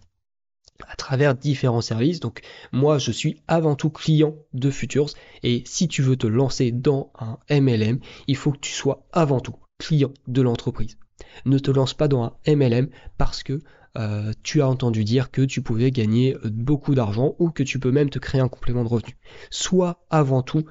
à 0.87 0.95
travers 0.95 1.35
différents 1.35 1.81
services. 1.81 2.19
Donc 2.19 2.41
moi 2.71 2.97
je 2.97 3.11
suis 3.11 3.37
avant 3.47 3.75
tout 3.75 3.89
client 3.89 4.35
de 4.53 4.71
Futures 4.71 5.09
et 5.43 5.63
si 5.65 5.87
tu 5.87 6.01
veux 6.01 6.15
te 6.15 6.27
lancer 6.27 6.71
dans 6.71 7.11
un 7.19 7.37
MLM, 7.49 7.99
il 8.27 8.35
faut 8.35 8.51
que 8.51 8.59
tu 8.59 8.71
sois 8.71 9.05
avant 9.11 9.39
tout 9.39 9.55
client 9.77 10.11
de 10.27 10.41
l'entreprise. 10.41 10.97
Ne 11.45 11.59
te 11.59 11.71
lance 11.71 11.93
pas 11.93 12.07
dans 12.07 12.23
un 12.23 12.55
MLM 12.55 12.89
parce 13.17 13.43
que 13.43 13.61
euh, 13.97 14.31
tu 14.43 14.61
as 14.61 14.67
entendu 14.67 15.03
dire 15.03 15.31
que 15.31 15.41
tu 15.41 15.61
pouvais 15.61 15.91
gagner 15.91 16.35
euh, 16.35 16.49
beaucoup 16.49 16.95
d'argent 16.95 17.35
ou 17.39 17.49
que 17.49 17.63
tu 17.63 17.79
peux 17.79 17.91
même 17.91 18.09
te 18.09 18.19
créer 18.19 18.39
un 18.39 18.47
complément 18.47 18.83
de 18.83 18.89
revenu. 18.89 19.17
Sois 19.49 20.05
avant 20.09 20.43
tout 20.43 20.63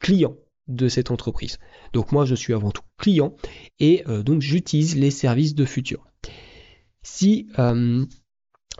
client 0.00 0.36
de 0.68 0.88
cette 0.88 1.10
entreprise. 1.10 1.58
Donc 1.92 2.12
moi 2.12 2.24
je 2.24 2.34
suis 2.34 2.52
avant 2.52 2.70
tout 2.70 2.82
client 2.98 3.34
et 3.78 4.04
euh, 4.08 4.22
donc 4.22 4.42
j'utilise 4.42 4.96
les 4.96 5.10
services 5.10 5.54
de 5.54 5.64
futur. 5.64 6.06
Si 7.02 7.46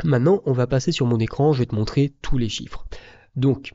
maintenant 0.05 0.43
on 0.45 0.53
va 0.53 0.67
passer 0.67 0.91
sur 0.93 1.07
mon 1.07 1.19
écran, 1.19 1.53
je 1.53 1.61
vais 1.61 1.67
te 1.67 1.75
montrer 1.75 2.13
tous 2.21 2.39
les 2.39 2.49
chiffres. 2.49 2.87
Donc 3.37 3.73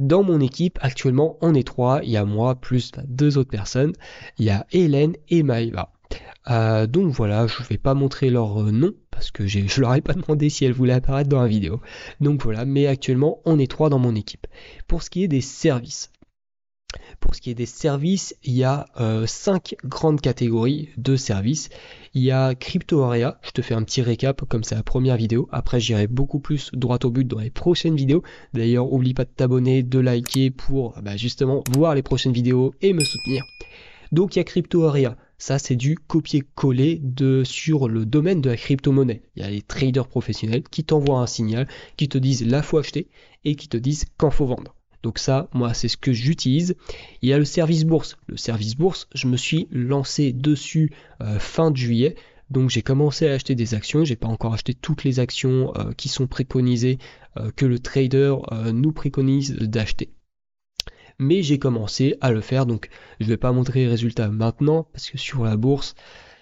dans 0.00 0.22
mon 0.22 0.40
équipe, 0.40 0.78
actuellement, 0.82 1.36
on 1.42 1.54
est 1.54 1.66
trois. 1.66 2.00
Il 2.02 2.10
y 2.10 2.16
a 2.16 2.24
moi 2.24 2.54
plus 2.54 2.90
deux 3.06 3.38
autres 3.38 3.50
personnes. 3.50 3.92
Il 4.38 4.46
y 4.46 4.50
a 4.50 4.66
Hélène 4.72 5.14
et 5.28 5.42
Maëva. 5.42 5.92
Euh, 6.50 6.86
donc 6.86 7.12
voilà, 7.12 7.46
je 7.46 7.62
ne 7.62 7.66
vais 7.68 7.76
pas 7.76 7.92
montrer 7.92 8.30
leur 8.30 8.62
euh, 8.62 8.70
nom 8.70 8.92
parce 9.10 9.30
que 9.30 9.46
je 9.46 9.58
ne 9.58 9.80
leur 9.80 9.94
ai 9.94 10.00
pas 10.00 10.14
demandé 10.14 10.48
si 10.48 10.64
elles 10.64 10.72
voulaient 10.72 10.94
apparaître 10.94 11.28
dans 11.28 11.42
la 11.42 11.48
vidéo. 11.48 11.80
Donc 12.20 12.42
voilà, 12.42 12.64
mais 12.64 12.86
actuellement 12.86 13.40
on 13.44 13.58
est 13.58 13.70
trois 13.70 13.90
dans 13.90 13.98
mon 13.98 14.14
équipe. 14.14 14.46
Pour 14.88 15.02
ce 15.02 15.10
qui 15.10 15.22
est 15.22 15.28
des 15.28 15.42
services, 15.42 16.10
pour 17.20 17.34
ce 17.34 17.40
qui 17.40 17.50
est 17.50 17.54
des 17.54 17.66
services, 17.66 18.34
il 18.42 18.54
y 18.54 18.64
a 18.64 18.86
euh, 18.98 19.26
cinq 19.26 19.76
grandes 19.84 20.20
catégories 20.20 20.88
de 20.96 21.16
services. 21.16 21.68
Il 22.14 22.22
y 22.22 22.30
a 22.30 22.54
Crypto 22.54 23.02
Area, 23.02 23.38
je 23.42 23.50
te 23.50 23.62
fais 23.62 23.74
un 23.74 23.82
petit 23.82 24.02
récap 24.02 24.42
comme 24.48 24.64
c'est 24.64 24.74
la 24.74 24.82
première 24.82 25.16
vidéo. 25.16 25.48
Après 25.52 25.80
j'irai 25.80 26.06
beaucoup 26.06 26.40
plus 26.40 26.70
droit 26.72 26.98
au 27.04 27.10
but 27.10 27.26
dans 27.26 27.38
les 27.38 27.50
prochaines 27.50 27.96
vidéos. 27.96 28.22
D'ailleurs, 28.54 28.92
oublie 28.92 29.14
pas 29.14 29.24
de 29.24 29.30
t'abonner, 29.30 29.82
de 29.82 29.98
liker 29.98 30.50
pour 30.50 30.94
bah, 31.02 31.16
justement 31.16 31.62
voir 31.70 31.94
les 31.94 32.02
prochaines 32.02 32.32
vidéos 32.32 32.74
et 32.80 32.92
me 32.92 33.04
soutenir. 33.04 33.44
Donc 34.12 34.34
il 34.34 34.38
y 34.38 34.42
a 34.42 34.44
Crypto 34.44 34.84
Area. 34.84 35.16
Ça, 35.38 35.58
c'est 35.58 35.76
du 35.76 35.96
copier-coller 35.96 37.00
de, 37.02 37.44
sur 37.44 37.88
le 37.88 38.04
domaine 38.04 38.42
de 38.42 38.50
la 38.50 38.56
crypto-monnaie. 38.56 39.22
Il 39.36 39.42
y 39.42 39.46
a 39.46 39.50
les 39.50 39.62
traders 39.62 40.06
professionnels 40.06 40.64
qui 40.70 40.84
t'envoient 40.84 41.20
un 41.20 41.26
signal, 41.26 41.66
qui 41.96 42.10
te 42.10 42.18
disent 42.18 42.46
là 42.46 42.62
faut 42.62 42.76
acheter 42.76 43.08
et 43.44 43.54
qui 43.54 43.68
te 43.68 43.78
disent 43.78 44.04
quand 44.18 44.30
faut 44.30 44.44
vendre. 44.44 44.74
Donc 45.02 45.18
ça, 45.18 45.48
moi, 45.52 45.74
c'est 45.74 45.88
ce 45.88 45.96
que 45.96 46.12
j'utilise. 46.12 46.76
Il 47.22 47.28
y 47.28 47.32
a 47.32 47.38
le 47.38 47.44
service 47.44 47.84
bourse. 47.84 48.16
Le 48.26 48.36
service 48.36 48.76
bourse, 48.76 49.08
je 49.14 49.26
me 49.26 49.36
suis 49.36 49.68
lancé 49.70 50.32
dessus 50.32 50.92
euh, 51.22 51.38
fin 51.38 51.70
de 51.70 51.76
juillet. 51.76 52.16
Donc 52.50 52.68
j'ai 52.68 52.82
commencé 52.82 53.28
à 53.28 53.32
acheter 53.32 53.54
des 53.54 53.74
actions. 53.74 54.04
J'ai 54.04 54.16
pas 54.16 54.28
encore 54.28 54.54
acheté 54.54 54.74
toutes 54.74 55.04
les 55.04 55.20
actions 55.20 55.72
euh, 55.76 55.92
qui 55.96 56.08
sont 56.08 56.26
préconisées 56.26 56.98
euh, 57.36 57.50
que 57.54 57.66
le 57.66 57.78
trader 57.78 58.34
nous 58.72 58.92
préconise 58.92 59.54
d'acheter 59.54 60.10
mais 61.20 61.42
j'ai 61.42 61.58
commencé 61.58 62.16
à 62.22 62.32
le 62.32 62.40
faire, 62.40 62.64
donc 62.64 62.88
je 63.20 63.26
ne 63.26 63.28
vais 63.28 63.36
pas 63.36 63.52
montrer 63.52 63.80
les 63.80 63.88
résultats 63.88 64.30
maintenant, 64.30 64.88
parce 64.90 65.10
que 65.10 65.18
sur 65.18 65.44
la 65.44 65.58
bourse, 65.58 65.94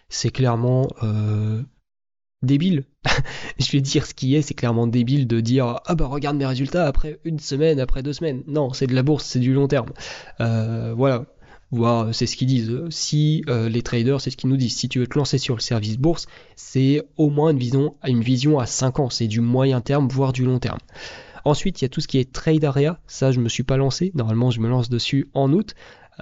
c'est 0.09 0.31
clairement 0.31 0.89
euh, 1.03 1.63
débile. 2.43 2.85
je 3.59 3.71
vais 3.73 3.81
dire 3.81 4.07
ce 4.07 4.15
qui 4.15 4.35
est, 4.35 4.43
c'est 4.43 4.55
clairement 4.55 4.87
débile 4.87 5.27
de 5.27 5.41
dire 5.41 5.81
ah 5.87 5.95
bah 5.95 6.07
regarde 6.07 6.37
mes 6.37 6.47
résultats 6.47 6.87
après 6.87 7.21
une 7.25 7.39
semaine, 7.39 7.81
après 7.81 8.03
deux 8.03 8.13
semaines. 8.13 8.43
Non, 8.47 8.73
c'est 8.73 8.87
de 8.87 8.95
la 8.95 9.03
bourse, 9.03 9.25
c'est 9.25 9.41
du 9.41 9.53
long 9.53 9.69
terme. 9.69 9.91
Euh, 10.41 10.95
voilà. 10.97 11.27
Voir, 11.71 12.15
c'est 12.15 12.25
ce 12.25 12.37
qu'ils 12.37 12.49
disent. 12.49 12.73
Si 12.89 13.45
euh, 13.49 13.69
les 13.69 13.83
traders, 13.83 14.23
c'est 14.23 14.31
ce 14.31 14.39
qu'ils 14.39 14.49
nous 14.49 14.57
disent. 14.57 14.75
Si 14.75 14.89
tu 14.89 15.01
veux 15.01 15.07
te 15.07 15.19
lancer 15.19 15.37
sur 15.37 15.55
le 15.55 15.61
service 15.61 15.99
bourse, 15.99 16.27
c'est 16.57 17.03
au 17.19 17.29
moins 17.29 17.51
une 17.51 17.59
vision, 18.23 18.59
à 18.59 18.65
5 18.65 19.01
ans. 19.01 19.11
C'est 19.11 19.27
du 19.27 19.43
moyen 19.43 19.83
terme, 19.83 20.09
voire 20.09 20.33
du 20.33 20.47
long 20.47 20.59
terme. 20.59 20.79
Ensuite, 21.45 21.81
il 21.81 21.85
y 21.85 21.87
a 21.87 21.89
tout 21.91 22.01
ce 22.01 22.09
qui 22.09 22.19
est 22.19 22.33
Trade 22.33 22.65
Area. 22.65 23.01
Ça, 23.07 23.33
je 23.33 23.41
me 23.41 23.51
suis 23.51 23.65
pas 23.65 23.77
lancé. 23.77 24.13
Normalement, 24.15 24.51
je 24.51 24.61
me 24.61 24.69
lance 24.69 24.89
dessus 24.89 25.29
en 25.35 25.53
août. 25.53 25.75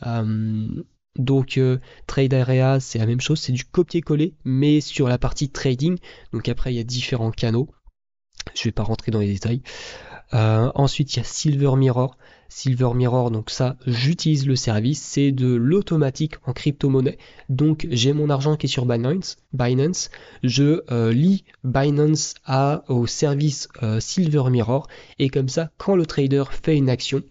Euh, 0.04 0.82
donc 1.18 1.58
euh, 1.58 1.78
Trade 2.06 2.34
Area, 2.34 2.80
c'est 2.80 2.98
la 2.98 3.06
même 3.06 3.20
chose, 3.20 3.40
c'est 3.40 3.52
du 3.52 3.64
copier-coller, 3.64 4.34
mais 4.44 4.80
sur 4.80 5.08
la 5.08 5.18
partie 5.18 5.48
trading. 5.48 5.98
Donc 6.32 6.48
après, 6.48 6.72
il 6.72 6.76
y 6.76 6.80
a 6.80 6.84
différents 6.84 7.30
canaux. 7.30 7.68
Je 8.54 8.60
ne 8.60 8.64
vais 8.64 8.72
pas 8.72 8.82
rentrer 8.82 9.10
dans 9.10 9.20
les 9.20 9.32
détails. 9.32 9.62
Euh, 10.34 10.70
ensuite, 10.74 11.14
il 11.14 11.18
y 11.18 11.20
a 11.20 11.24
Silver 11.24 11.72
Mirror. 11.76 12.16
Silver 12.48 12.90
Mirror, 12.94 13.32
donc 13.32 13.50
ça, 13.50 13.76
j'utilise 13.86 14.46
le 14.46 14.54
service, 14.54 15.02
c'est 15.02 15.32
de 15.32 15.52
l'automatique 15.52 16.34
en 16.46 16.52
crypto-monnaie. 16.52 17.18
Donc 17.48 17.88
j'ai 17.90 18.12
mon 18.12 18.30
argent 18.30 18.56
qui 18.56 18.66
est 18.66 18.68
sur 18.68 18.86
Binance, 18.86 19.36
Binance 19.52 20.10
je 20.44 20.82
euh, 20.92 21.12
lis 21.12 21.44
Binance 21.64 22.34
au 22.88 23.08
service 23.08 23.68
euh, 23.82 23.98
Silver 23.98 24.44
Mirror, 24.48 24.86
et 25.18 25.28
comme 25.28 25.48
ça, 25.48 25.70
quand 25.76 25.96
le 25.96 26.06
trader 26.06 26.44
fait 26.50 26.76
une 26.76 26.88
action, 26.88 27.22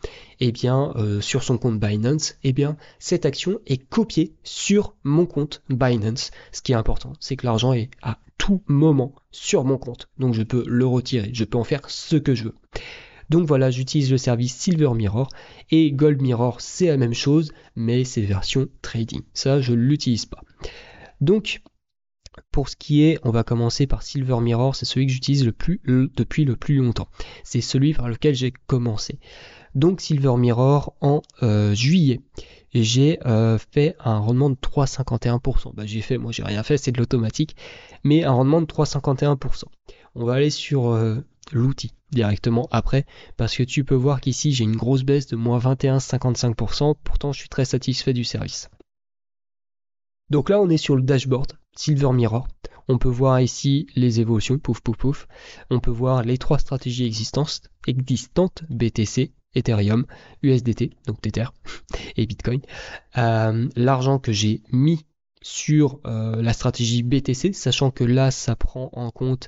eh 0.41 0.51
bien, 0.51 0.93
sur 1.21 1.43
son 1.43 1.57
compte 1.57 1.79
Binance, 1.79 2.35
eh 2.43 2.51
bien, 2.51 2.75
cette 2.99 3.25
action 3.25 3.59
est 3.67 3.77
copiée 3.77 4.33
sur 4.43 4.95
mon 5.05 5.25
compte 5.25 5.63
Binance. 5.69 6.31
Ce 6.51 6.61
qui 6.61 6.73
est 6.73 6.75
important, 6.75 7.13
c'est 7.21 7.37
que 7.37 7.45
l'argent 7.45 7.71
est 7.71 7.89
à 8.01 8.17
tout 8.37 8.63
moment 8.67 9.15
sur 9.31 9.63
mon 9.63 9.77
compte. 9.77 10.09
Donc 10.17 10.33
je 10.33 10.43
peux 10.43 10.63
le 10.67 10.85
retirer, 10.85 11.31
je 11.33 11.43
peux 11.43 11.57
en 11.57 11.63
faire 11.63 11.89
ce 11.89 12.15
que 12.15 12.35
je 12.35 12.45
veux. 12.45 12.55
Donc 13.29 13.47
voilà, 13.47 13.71
j'utilise 13.71 14.11
le 14.11 14.17
service 14.17 14.55
Silver 14.55 14.91
Mirror 14.93 15.29
et 15.71 15.91
Gold 15.91 16.21
Mirror, 16.21 16.61
c'est 16.61 16.87
la 16.87 16.97
même 16.97 17.13
chose, 17.13 17.51
mais 17.75 18.03
c'est 18.03 18.21
version 18.21 18.67
trading. 18.81 19.21
Ça, 19.33 19.61
je 19.61 19.71
ne 19.71 19.77
l'utilise 19.77 20.25
pas. 20.25 20.41
Donc, 21.21 21.61
pour 22.51 22.69
ce 22.69 22.75
qui 22.75 23.03
est, 23.03 23.17
on 23.23 23.31
va 23.31 23.43
commencer 23.43 23.87
par 23.87 24.03
Silver 24.03 24.39
Mirror, 24.41 24.75
c'est 24.75 24.85
celui 24.85 25.07
que 25.07 25.13
j'utilise 25.13 25.45
le 25.45 25.53
plus 25.53 25.81
depuis 25.85 26.45
le 26.45 26.55
plus 26.55 26.75
longtemps. 26.75 27.07
C'est 27.43 27.61
celui 27.61 27.93
par 27.93 28.09
lequel 28.09 28.35
j'ai 28.35 28.53
commencé. 28.67 29.19
Donc 29.75 30.01
Silver 30.01 30.35
Mirror 30.37 30.95
en 31.01 31.21
euh, 31.43 31.75
juillet 31.75 32.21
j'ai 32.83 33.19
euh, 33.25 33.57
fait 33.57 33.95
un 33.99 34.19
rendement 34.19 34.49
de 34.49 34.55
3,51%. 34.55 35.73
Bah, 35.73 35.85
j'ai 35.85 36.01
fait, 36.01 36.17
moi 36.17 36.31
j'ai 36.31 36.43
rien 36.43 36.63
fait, 36.63 36.77
c'est 36.77 36.91
de 36.91 36.97
l'automatique, 36.97 37.55
mais 38.03 38.23
un 38.23 38.31
rendement 38.31 38.61
de 38.61 38.65
3,51%. 38.65 39.63
On 40.15 40.25
va 40.25 40.33
aller 40.33 40.49
sur 40.49 40.89
euh, 40.89 41.23
l'outil 41.51 41.93
directement 42.11 42.67
après, 42.71 43.05
parce 43.37 43.55
que 43.55 43.63
tu 43.63 43.83
peux 43.83 43.95
voir 43.95 44.21
qu'ici 44.21 44.53
j'ai 44.53 44.63
une 44.63 44.75
grosse 44.75 45.03
baisse 45.03 45.27
de 45.27 45.35
moins 45.35 45.59
21,55%, 45.59 46.95
pourtant 47.03 47.31
je 47.31 47.39
suis 47.39 47.49
très 47.49 47.65
satisfait 47.65 48.13
du 48.13 48.23
service. 48.23 48.69
Donc 50.29 50.49
là 50.49 50.59
on 50.59 50.69
est 50.69 50.77
sur 50.77 50.95
le 50.95 51.01
dashboard 51.01 51.53
Silver 51.75 52.11
Mirror. 52.11 52.47
On 52.87 52.97
peut 52.97 53.09
voir 53.09 53.41
ici 53.41 53.87
les 53.95 54.19
évolutions, 54.19 54.59
pouf 54.59 54.79
pouf 54.81 54.97
pouf. 54.97 55.27
On 55.69 55.79
peut 55.79 55.91
voir 55.91 56.23
les 56.23 56.37
trois 56.37 56.59
stratégies 56.59 57.05
existantes, 57.05 57.61
existantes 57.87 58.63
BTC, 58.69 59.33
Ethereum, 59.55 60.05
USDT, 60.43 60.91
donc 61.07 61.21
Tether 61.21 61.45
et 62.17 62.25
Bitcoin. 62.25 62.61
Euh, 63.17 63.67
l'argent 63.75 64.19
que 64.19 64.31
j'ai 64.31 64.61
mis 64.71 65.05
sur 65.41 65.99
euh, 66.05 66.41
la 66.41 66.53
stratégie 66.53 67.03
BTC, 67.03 67.53
sachant 67.53 67.91
que 67.91 68.03
là, 68.03 68.31
ça 68.31 68.55
prend 68.55 68.89
en 68.93 69.11
compte 69.11 69.47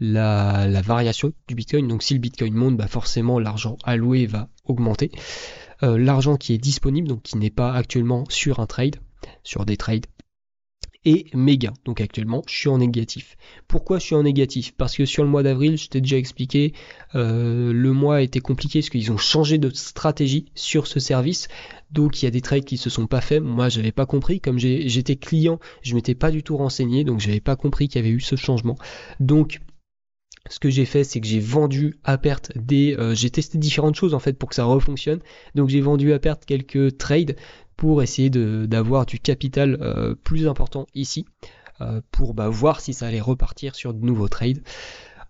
la, 0.00 0.80
variation 0.82 1.32
du 1.48 1.54
Bitcoin. 1.54 1.88
Donc 1.88 2.02
si 2.02 2.14
le 2.14 2.20
Bitcoin 2.20 2.54
monte, 2.54 2.76
bah 2.76 2.88
forcément 2.88 3.38
l'argent 3.38 3.76
alloué 3.84 4.26
va 4.26 4.48
augmenter. 4.64 5.10
Euh, 5.82 5.98
l'argent 5.98 6.36
qui 6.36 6.54
est 6.54 6.58
disponible, 6.58 7.08
donc 7.08 7.22
qui 7.22 7.36
n'est 7.36 7.50
pas 7.50 7.72
actuellement 7.72 8.24
sur 8.28 8.60
un 8.60 8.66
trade, 8.66 8.96
sur 9.42 9.64
des 9.64 9.76
trades. 9.76 10.06
Et 11.04 11.26
mes. 11.34 11.54
Donc 11.84 12.00
actuellement, 12.00 12.42
je 12.46 12.54
suis 12.54 12.68
en 12.68 12.78
négatif. 12.78 13.36
Pourquoi 13.68 13.98
je 13.98 14.04
suis 14.04 14.14
en 14.14 14.22
négatif? 14.22 14.72
Parce 14.76 14.96
que 14.96 15.04
sur 15.04 15.22
le 15.22 15.30
mois 15.30 15.42
d'avril, 15.42 15.76
je 15.78 15.88
t'ai 15.88 16.00
déjà 16.00 16.16
expliqué, 16.16 16.72
euh, 17.14 17.72
le 17.72 17.92
mois 17.92 18.22
été 18.22 18.40
compliqué 18.40 18.80
parce 18.80 18.90
qu'ils 18.90 19.12
ont 19.12 19.16
changé 19.16 19.58
de 19.58 19.70
stratégie 19.70 20.46
sur 20.54 20.86
ce 20.86 21.00
service. 21.00 21.48
Donc 21.90 22.20
il 22.20 22.24
y 22.24 22.28
a 22.28 22.30
des 22.30 22.40
trades 22.40 22.64
qui 22.64 22.76
se 22.76 22.90
sont 22.90 23.06
pas 23.06 23.20
faits. 23.20 23.42
Moi, 23.42 23.68
j'avais 23.68 23.92
pas 23.92 24.06
compris. 24.06 24.40
Comme 24.40 24.58
j'étais 24.58 25.16
client, 25.16 25.60
je 25.82 25.94
m'étais 25.94 26.14
pas 26.14 26.30
du 26.30 26.42
tout 26.42 26.56
renseigné, 26.56 27.04
donc 27.04 27.20
j'avais 27.20 27.40
pas 27.40 27.56
compris 27.56 27.88
qu'il 27.88 28.02
y 28.02 28.04
avait 28.04 28.14
eu 28.14 28.20
ce 28.20 28.36
changement. 28.36 28.76
Donc 29.20 29.60
ce 30.50 30.58
que 30.58 30.68
j'ai 30.68 30.84
fait, 30.84 31.04
c'est 31.04 31.20
que 31.20 31.26
j'ai 31.26 31.40
vendu 31.40 31.98
à 32.04 32.18
perte 32.18 32.52
des. 32.56 32.94
Euh, 32.98 33.14
j'ai 33.14 33.30
testé 33.30 33.56
différentes 33.58 33.94
choses 33.94 34.14
en 34.14 34.18
fait 34.18 34.34
pour 34.34 34.50
que 34.50 34.54
ça 34.54 34.64
refonctionne. 34.64 35.20
Donc 35.54 35.70
j'ai 35.70 35.80
vendu 35.80 36.12
à 36.12 36.18
perte 36.18 36.44
quelques 36.44 36.98
trades 36.98 37.36
pour 37.76 38.02
essayer 38.02 38.30
d'avoir 38.30 39.06
du 39.06 39.18
capital 39.18 39.78
euh, 39.80 40.14
plus 40.14 40.46
important 40.46 40.86
ici 40.94 41.26
euh, 41.80 42.00
pour 42.12 42.34
bah, 42.34 42.48
voir 42.48 42.80
si 42.80 42.92
ça 42.92 43.06
allait 43.06 43.20
repartir 43.20 43.74
sur 43.74 43.94
de 43.94 44.04
nouveaux 44.04 44.28
trades. 44.28 44.62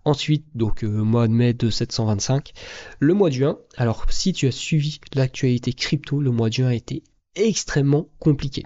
Ensuite, 0.03 0.45
donc 0.53 0.83
mois 0.83 1.27
de 1.27 1.33
mai 1.33 1.53
de 1.53 1.71
725. 1.71 2.51
Le 2.99 3.13
mois 3.15 3.29
de 3.29 3.35
juin, 3.35 3.57
alors 3.75 4.05
si 4.09 4.33
tu 4.33 4.45
as 4.45 4.51
suivi 4.51 4.99
l'actualité 5.15 5.73
crypto, 5.73 6.21
le 6.21 6.29
mois 6.29 6.49
de 6.49 6.53
juin 6.53 6.67
a 6.67 6.75
été 6.75 7.01
extrêmement 7.33 8.07
compliqué. 8.19 8.63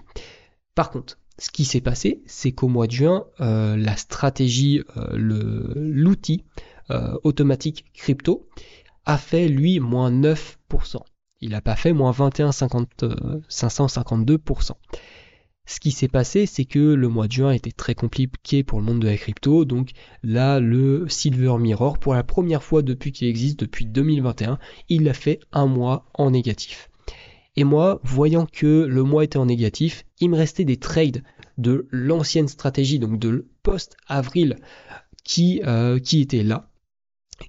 Par 0.74 0.90
contre, 0.90 1.16
ce 1.40 1.50
qui 1.50 1.64
s'est 1.64 1.80
passé, 1.80 2.22
c'est 2.26 2.52
qu'au 2.52 2.68
mois 2.68 2.86
de 2.86 2.92
juin, 2.92 3.24
euh, 3.40 3.74
la 3.74 3.96
stratégie, 3.96 4.82
euh, 4.98 5.72
l'outil 5.74 6.44
euh, 6.90 7.16
automatique 7.24 7.86
crypto 7.94 8.46
a 9.06 9.16
fait 9.16 9.48
lui 9.48 9.80
moins 9.80 10.12
9%. 10.12 10.98
Il 11.40 11.48
n'a 11.50 11.62
pas 11.62 11.76
fait 11.76 11.94
moins 11.94 12.12
21,552%. 12.12 14.72
Ce 15.64 15.80
qui 15.80 15.92
s'est 15.92 16.08
passé, 16.08 16.44
c'est 16.44 16.66
que 16.66 16.78
le 16.78 17.08
mois 17.08 17.26
de 17.26 17.32
juin 17.32 17.52
était 17.52 17.72
très 17.72 17.94
compliqué 17.94 18.62
pour 18.62 18.78
le 18.78 18.84
monde 18.84 19.00
de 19.00 19.08
la 19.08 19.16
crypto. 19.16 19.64
Donc 19.64 19.92
là, 20.22 20.60
le 20.60 21.08
Silver 21.08 21.56
Mirror, 21.58 21.98
pour 21.98 22.12
la 22.12 22.22
première 22.22 22.62
fois 22.62 22.82
depuis 22.82 23.12
qu'il 23.12 23.28
existe, 23.28 23.60
depuis 23.60 23.86
2021, 23.86 24.58
il 24.90 25.08
a 25.08 25.14
fait 25.14 25.40
un 25.52 25.64
mois 25.64 26.04
en 26.12 26.32
négatif. 26.32 26.89
Et 27.60 27.64
moi, 27.64 28.00
voyant 28.04 28.46
que 28.50 28.86
le 28.88 29.02
mois 29.02 29.22
était 29.22 29.36
en 29.36 29.44
négatif, 29.44 30.06
il 30.18 30.30
me 30.30 30.36
restait 30.38 30.64
des 30.64 30.78
trades 30.78 31.22
de 31.58 31.86
l'ancienne 31.90 32.48
stratégie, 32.48 32.98
donc 32.98 33.18
de 33.18 33.48
post-avril, 33.62 34.56
qui, 35.24 35.60
euh, 35.66 35.98
qui 35.98 36.22
étaient 36.22 36.42
là, 36.42 36.70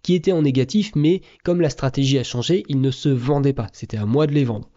qui 0.03 0.13
étaient 0.13 0.34
en 0.34 0.41
négatif, 0.41 0.91
mais 0.98 1.22
comme 1.46 1.62
la 1.62 1.70
stratégie 1.70 2.20
a 2.20 2.25
changé, 2.25 2.65
ils 2.68 2.82
ne 2.82 2.91
se 2.91 3.08
vendaient 3.08 3.53
pas. 3.53 3.68
C'était 3.72 3.96
à 3.96 4.06
moi 4.06 4.27
de 4.27 4.34
les 4.34 4.44
vendre. 4.44 4.70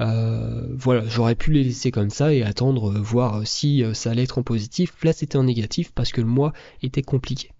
Euh, 0.00 0.68
voilà, 0.74 1.04
j'aurais 1.06 1.34
pu 1.34 1.52
les 1.52 1.64
laisser 1.64 1.90
comme 1.90 2.08
ça 2.08 2.32
et 2.32 2.42
attendre, 2.42 2.92
euh, 2.92 2.98
voir 2.98 3.46
si 3.46 3.84
ça 3.92 4.12
allait 4.12 4.22
être 4.22 4.38
en 4.38 4.42
positif. 4.42 4.94
Là, 5.04 5.12
c'était 5.12 5.36
en 5.36 5.44
négatif 5.44 5.92
parce 5.92 6.12
que 6.12 6.22
le 6.22 6.28
mois 6.28 6.54
était 6.80 7.02
compliqué. 7.02 7.50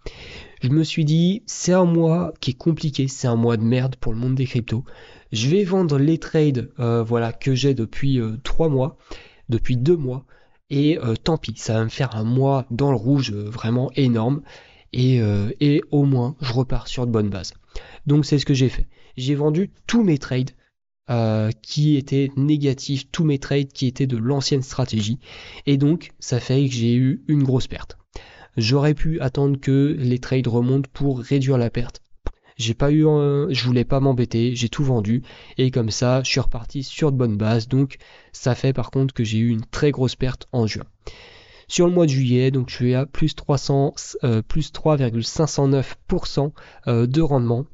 Je 0.63 0.69
me 0.69 0.85
suis 0.85 1.05
dit, 1.05 1.43
c'est 1.47 1.73
un 1.73 1.85
mois 1.85 2.33
qui 2.41 2.53
est 2.53 2.55
compliqué, 2.55 3.09
c'est 3.09 3.27
un 3.27 3.35
mois 3.35 3.57
de 3.57 3.65
merde 3.65 3.97
pour 3.97 4.13
le 4.13 4.19
monde 4.21 4.37
des 4.37 4.47
cryptos. 4.47 4.85
Je 5.33 5.49
vais 5.49 5.65
vendre 5.65 5.99
les 5.99 6.19
trades 6.19 6.71
euh, 6.79 7.03
voilà, 7.03 7.33
que 7.33 7.53
j'ai 7.53 7.75
depuis 7.75 8.21
euh, 8.21 8.37
trois 8.45 8.69
mois, 8.69 8.97
depuis 9.49 9.77
deux 9.77 9.97
mois, 9.97 10.25
et 10.71 11.01
euh, 11.01 11.17
tant 11.17 11.37
pis, 11.37 11.55
ça 11.57 11.75
va 11.75 11.85
me 11.85 11.89
faire 11.89 12.15
un 12.15 12.23
mois 12.23 12.65
dans 12.71 12.93
le 12.93 12.97
rouge 12.97 13.33
vraiment 13.33 13.91
énorme, 13.97 14.43
et, 14.93 15.21
et, 15.61 15.83
au 15.91 16.05
moins 16.05 16.37
je 16.43 16.53
repars 16.53 16.87
sur 16.87 17.07
de 17.07 17.11
bonnes 17.11 17.31
bases. 17.31 17.55
Donc 18.07 18.27
c'est 18.27 18.39
ce 18.39 18.45
que 18.45 18.53
j'ai 18.53 18.69
fait. 18.69 18.87
J'ai 19.17 19.35
vendu 19.35 19.71
tous 19.87 20.05
mes 20.05 20.19
trades 20.19 20.51
qui 21.63 21.97
étaient 21.97 22.31
négatifs, 22.37 23.11
tous 23.11 23.25
mes 23.25 23.39
trades 23.39 23.73
qui 23.73 23.87
étaient 23.87 24.07
de 24.07 24.19
l'ancienne 24.19 24.63
stratégie, 24.63 25.19
et 25.65 25.79
donc 25.79 26.13
ça 26.21 26.41
fait 26.41 26.69
que 26.69 26.75
j'ai 26.75 26.95
eu 26.95 27.25
une 27.27 27.43
grosse 27.43 27.69
perte. 27.69 27.97
J'aurais 28.57 28.95
pu 28.95 29.21
attendre 29.21 29.59
que 29.59 29.97
les 29.99 30.19
trades 30.19 30.47
remontent 30.47 30.91
pour 30.93 31.21
réduire 31.21 31.59
la 31.59 31.71
perte. 31.71 32.03
J'ai 32.57 32.75
pas 32.75 32.93
eu, 32.93 33.03
je 33.03 33.65
voulais 33.65 33.85
pas 33.85 33.99
m'embêter, 33.99 34.55
j'ai 34.55 34.69
tout 34.69 34.85
vendu 34.85 35.23
et 35.57 35.71
comme 35.71 35.91
ça, 35.91 36.23
je 36.23 36.31
suis 36.31 36.41
reparti 36.41 36.83
sur 36.83 37.11
de 37.11 37.17
bonnes 37.17 37.39
bases. 37.39 37.67
Donc, 37.67 37.97
ça 38.33 38.55
fait 38.55 38.73
par 38.73 38.91
contre 38.91 39.15
que 39.15 39.25
j'ai 39.25 39.39
eu 39.39 39.49
une 39.49 39.65
très 39.65 39.91
grosse 39.91 40.17
perte 40.17 40.49
en 40.53 40.67
juin. 40.67 40.85
Sur 41.73 41.87
le 41.87 41.95
mois 41.95 42.05
de 42.05 42.11
juillet, 42.11 42.51
donc 42.51 42.69
je 42.69 42.75
suis 42.75 42.95
à 42.95 43.07
plus 43.07 43.35
300, 43.35 43.95
euh, 44.25 44.43
plus 44.43 44.73
3,509% 44.73 46.53
euh, 46.87 47.07
de 47.07 47.21
rendement. 47.23 47.65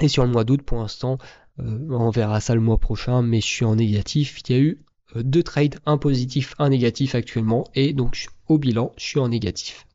Et 0.00 0.08
sur 0.08 0.24
le 0.24 0.30
mois 0.30 0.44
d'août, 0.44 0.62
pour 0.62 0.78
l'instant, 0.78 1.18
euh, 1.60 1.86
on 1.90 2.08
verra 2.08 2.40
ça 2.40 2.54
le 2.54 2.62
mois 2.62 2.78
prochain, 2.78 3.20
mais 3.20 3.42
je 3.42 3.46
suis 3.46 3.66
en 3.66 3.76
négatif. 3.76 4.40
Il 4.48 4.56
y 4.56 4.58
a 4.58 4.62
eu 4.62 4.80
deux 5.14 5.42
trades, 5.42 5.78
un 5.84 5.98
positif, 5.98 6.54
un 6.58 6.70
négatif 6.70 7.14
actuellement, 7.14 7.64
et 7.74 7.92
donc 7.92 8.26
au 8.48 8.56
bilan, 8.58 8.92
je 8.96 9.04
suis 9.04 9.20
en 9.20 9.28
négatif. 9.28 9.85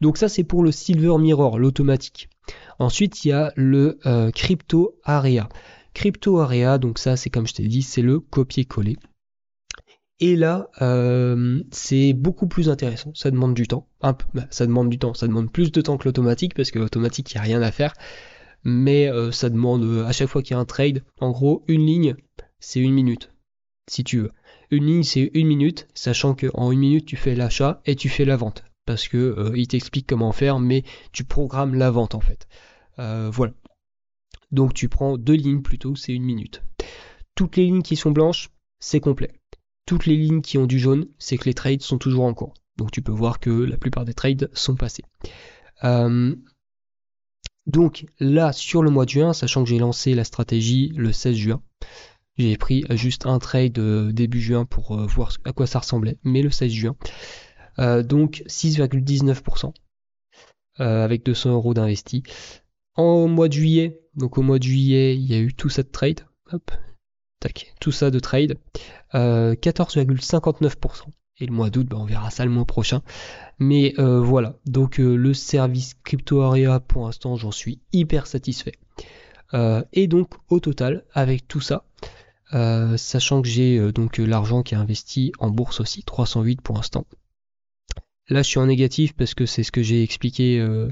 Donc 0.00 0.16
ça, 0.16 0.28
c'est 0.28 0.44
pour 0.44 0.62
le 0.62 0.72
Silver 0.72 1.16
Mirror, 1.18 1.58
l'automatique. 1.58 2.28
Ensuite, 2.78 3.24
il 3.24 3.28
y 3.28 3.32
a 3.32 3.52
le 3.56 3.98
euh, 4.06 4.30
Crypto 4.30 4.98
Area. 5.04 5.48
Crypto 5.94 6.38
Area, 6.38 6.78
donc 6.78 6.98
ça, 6.98 7.16
c'est 7.16 7.30
comme 7.30 7.46
je 7.46 7.54
t'ai 7.54 7.66
dit, 7.66 7.82
c'est 7.82 8.02
le 8.02 8.20
copier-coller. 8.20 8.96
Et 10.20 10.36
là, 10.36 10.68
euh, 10.82 11.62
c'est 11.70 12.12
beaucoup 12.12 12.48
plus 12.48 12.68
intéressant. 12.68 13.12
Ça 13.14 13.30
demande 13.30 13.54
du 13.54 13.66
temps. 13.66 13.88
Un 14.00 14.16
bah, 14.34 14.46
ça 14.50 14.66
demande 14.66 14.88
du 14.88 14.98
temps. 14.98 15.14
Ça 15.14 15.26
demande 15.28 15.52
plus 15.52 15.70
de 15.70 15.80
temps 15.80 15.96
que 15.96 16.04
l'automatique 16.06 16.54
parce 16.54 16.70
que 16.70 16.78
l'automatique, 16.78 17.32
il 17.32 17.36
n'y 17.36 17.40
a 17.40 17.44
rien 17.44 17.62
à 17.62 17.70
faire. 17.70 17.92
Mais 18.64 19.08
euh, 19.08 19.30
ça 19.30 19.48
demande 19.48 20.04
à 20.06 20.12
chaque 20.12 20.28
fois 20.28 20.42
qu'il 20.42 20.54
y 20.54 20.56
a 20.56 20.60
un 20.60 20.64
trade, 20.64 21.04
en 21.20 21.30
gros, 21.30 21.64
une 21.68 21.86
ligne, 21.86 22.16
c'est 22.58 22.80
une 22.80 22.92
minute, 22.92 23.32
si 23.88 24.02
tu 24.02 24.18
veux. 24.18 24.32
Une 24.70 24.86
ligne, 24.86 25.02
c'est 25.04 25.30
une 25.34 25.46
minute, 25.46 25.86
sachant 25.94 26.34
qu'en 26.34 26.72
une 26.72 26.80
minute, 26.80 27.06
tu 27.06 27.16
fais 27.16 27.36
l'achat 27.36 27.80
et 27.86 27.94
tu 27.94 28.08
fais 28.08 28.24
la 28.24 28.36
vente 28.36 28.64
parce 28.88 29.06
que 29.06 29.18
euh, 29.18 29.52
il 29.54 29.68
t'explique 29.68 30.06
comment 30.06 30.32
faire, 30.32 30.58
mais 30.60 30.82
tu 31.12 31.22
programmes 31.22 31.74
la 31.74 31.90
vente 31.90 32.14
en 32.14 32.20
fait. 32.20 32.48
Euh, 32.98 33.28
voilà. 33.30 33.52
Donc 34.50 34.72
tu 34.72 34.88
prends 34.88 35.18
deux 35.18 35.34
lignes 35.34 35.60
plutôt, 35.60 35.94
c'est 35.94 36.14
une 36.14 36.24
minute. 36.24 36.62
Toutes 37.34 37.58
les 37.58 37.66
lignes 37.66 37.82
qui 37.82 37.96
sont 37.96 38.12
blanches, 38.12 38.48
c'est 38.80 39.00
complet. 39.00 39.30
Toutes 39.84 40.06
les 40.06 40.16
lignes 40.16 40.40
qui 40.40 40.56
ont 40.56 40.64
du 40.64 40.78
jaune, 40.78 41.06
c'est 41.18 41.36
que 41.36 41.44
les 41.44 41.52
trades 41.52 41.82
sont 41.82 41.98
toujours 41.98 42.24
en 42.24 42.32
cours. 42.32 42.54
Donc 42.78 42.90
tu 42.90 43.02
peux 43.02 43.12
voir 43.12 43.40
que 43.40 43.50
la 43.50 43.76
plupart 43.76 44.06
des 44.06 44.14
trades 44.14 44.48
sont 44.54 44.74
passés. 44.74 45.04
Euh, 45.84 46.34
donc 47.66 48.06
là, 48.20 48.54
sur 48.54 48.82
le 48.82 48.88
mois 48.90 49.04
de 49.04 49.10
juin, 49.10 49.34
sachant 49.34 49.64
que 49.64 49.68
j'ai 49.68 49.78
lancé 49.78 50.14
la 50.14 50.24
stratégie 50.24 50.94
le 50.96 51.12
16 51.12 51.36
juin, 51.36 51.62
j'ai 52.38 52.56
pris 52.56 52.86
juste 52.92 53.26
un 53.26 53.38
trade 53.38 53.78
début 54.14 54.40
juin 54.40 54.64
pour 54.64 54.96
voir 55.06 55.36
à 55.44 55.52
quoi 55.52 55.66
ça 55.66 55.80
ressemblait, 55.80 56.16
mais 56.24 56.40
le 56.40 56.50
16 56.50 56.72
juin, 56.72 56.96
euh, 57.78 58.02
donc 58.02 58.42
6,19% 58.46 59.72
euh, 60.80 61.04
avec 61.04 61.24
200 61.24 61.52
euros 61.52 61.74
d'investi. 61.74 62.22
En 62.94 63.28
mois 63.28 63.48
de 63.48 63.52
juillet, 63.52 64.00
donc 64.16 64.38
au 64.38 64.42
mois 64.42 64.58
de 64.58 64.64
juillet, 64.64 65.16
il 65.16 65.24
y 65.24 65.34
a 65.34 65.38
eu 65.38 65.54
tout 65.54 65.68
ça 65.68 65.82
de 65.82 65.88
trade. 65.88 66.20
Hop, 66.52 66.70
tac, 67.40 67.74
tout 67.80 67.92
ça 67.92 68.10
de 68.10 68.18
trade. 68.18 68.56
14,59%. 69.12 70.74
Euh, 70.74 71.10
Et 71.38 71.46
le 71.46 71.52
mois 71.52 71.70
d'août, 71.70 71.86
bah, 71.88 71.96
on 72.00 72.04
verra 72.04 72.30
ça 72.30 72.44
le 72.44 72.50
mois 72.50 72.64
prochain. 72.64 73.02
Mais 73.60 73.94
voilà, 73.96 74.56
donc 74.66 74.98
le 74.98 75.34
service 75.34 75.94
CryptoArea, 76.04 76.80
pour 76.80 77.06
l'instant, 77.06 77.36
j'en 77.36 77.52
suis 77.52 77.80
hyper 77.92 78.26
satisfait. 78.26 78.74
et 79.92 80.06
donc, 80.08 80.30
au 80.48 80.58
total, 80.58 81.04
avec 81.12 81.46
tout 81.46 81.60
ça, 81.60 81.84
sachant 82.96 83.42
que 83.42 83.48
j'ai 83.48 83.92
donc 83.92 84.18
l'argent 84.18 84.62
qui 84.62 84.74
est 84.74 84.78
investi 84.78 85.32
en 85.38 85.50
bourse 85.50 85.80
aussi, 85.80 86.02
308 86.02 86.60
pour 86.60 86.76
l'instant, 86.76 87.04
Là, 88.28 88.42
je 88.42 88.48
suis 88.48 88.58
en 88.58 88.66
négatif 88.66 89.14
parce 89.14 89.34
que 89.34 89.46
c'est 89.46 89.62
ce 89.62 89.72
que 89.72 89.82
j'ai 89.82 90.02
expliqué, 90.02 90.60
euh, 90.60 90.90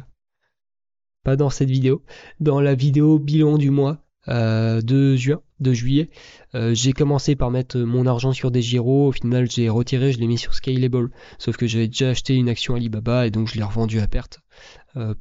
pas 1.22 1.36
dans 1.36 1.50
cette 1.50 1.70
vidéo, 1.70 2.02
dans 2.40 2.60
la 2.60 2.74
vidéo 2.74 3.18
bilan 3.18 3.58
du 3.58 3.70
mois 3.70 4.02
euh, 4.28 4.80
de 4.80 5.16
juin, 5.16 5.42
de 5.60 5.72
juillet. 5.72 6.08
Euh, 6.54 6.74
j'ai 6.74 6.92
commencé 6.92 7.36
par 7.36 7.50
mettre 7.50 7.78
mon 7.78 8.06
argent 8.06 8.32
sur 8.32 8.50
des 8.50 8.62
gyros. 8.62 9.08
Au 9.08 9.12
final, 9.12 9.50
j'ai 9.50 9.68
retiré, 9.68 10.12
je 10.12 10.18
l'ai 10.18 10.26
mis 10.26 10.38
sur 10.38 10.54
Scalable. 10.54 11.10
Sauf 11.38 11.56
que 11.58 11.66
j'avais 11.66 11.88
déjà 11.88 12.10
acheté 12.10 12.34
une 12.34 12.48
action 12.48 12.74
Alibaba 12.74 13.26
et 13.26 13.30
donc 13.30 13.48
je 13.48 13.56
l'ai 13.56 13.64
revendu 13.64 14.00
à 14.00 14.08
perte 14.08 14.40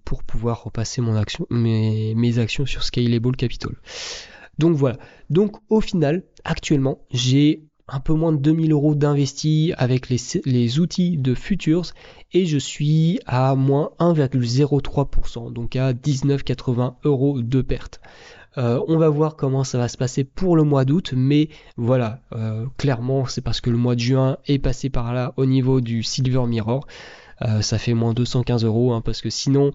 pour 0.06 0.24
pouvoir 0.24 0.64
repasser 0.64 1.02
mon 1.02 1.18
action, 1.18 1.46
mes, 1.50 2.16
mes 2.16 2.40
actions 2.40 2.66
sur 2.66 2.84
Scalable 2.84 3.36
Capital. 3.36 3.74
Donc 4.58 4.78
voilà. 4.78 4.98
Donc 5.30 5.58
au 5.70 5.82
final, 5.82 6.24
actuellement, 6.46 7.00
j'ai 7.12 7.66
un 7.88 8.00
peu 8.00 8.14
moins 8.14 8.32
de 8.32 8.38
2000 8.38 8.72
euros 8.72 8.96
d'investis 8.96 9.74
avec 9.78 10.10
les, 10.10 10.80
outils 10.80 11.18
de 11.18 11.36
Futures 11.36 11.86
et 12.34 12.46
je 12.46 12.58
suis 12.58 13.20
à 13.26 13.56
moins 13.56 13.92
1,03%, 14.00 15.54
donc 15.54 15.76
à 15.76 15.94
19,80 15.94 16.96
euros 17.04 17.42
de 17.42 17.62
perte. 17.62 18.02
Euh, 18.58 18.82
on 18.88 18.98
va 18.98 19.10
voir 19.10 19.36
comment 19.36 19.64
ça 19.64 19.78
va 19.78 19.88
se 19.88 19.98
passer 19.98 20.24
pour 20.24 20.56
le 20.56 20.64
mois 20.64 20.86
d'août, 20.86 21.14
mais 21.16 21.50
voilà, 21.76 22.22
euh, 22.34 22.66
clairement 22.78 23.26
c'est 23.26 23.42
parce 23.42 23.62
que 23.62 23.70
le 23.70 23.78
mois 23.78 23.96
de 23.96 24.00
juin 24.00 24.38
est 24.48 24.60
passé 24.60 24.90
par 24.90 25.14
là 25.14 25.34
au 25.38 25.46
niveau 25.46 25.82
du 25.82 26.04
Silver 26.04 26.46
Mirror. 26.48 26.88
Euh, 27.42 27.62
ça 27.62 27.78
fait 27.78 27.94
moins 27.94 28.14
215 28.14 28.64
euros, 28.64 28.94
hein, 28.94 29.02
parce 29.02 29.22
que 29.22 29.30
sinon, 29.30 29.72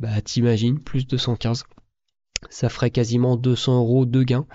bah, 0.00 0.20
t'imagines, 0.20 0.80
plus 0.80 1.06
215, 1.06 1.64
ça 2.50 2.68
ferait 2.68 2.90
quasiment 2.90 3.36
200 3.36 3.78
euros 3.78 4.04
de 4.04 4.22
gain. 4.24 4.46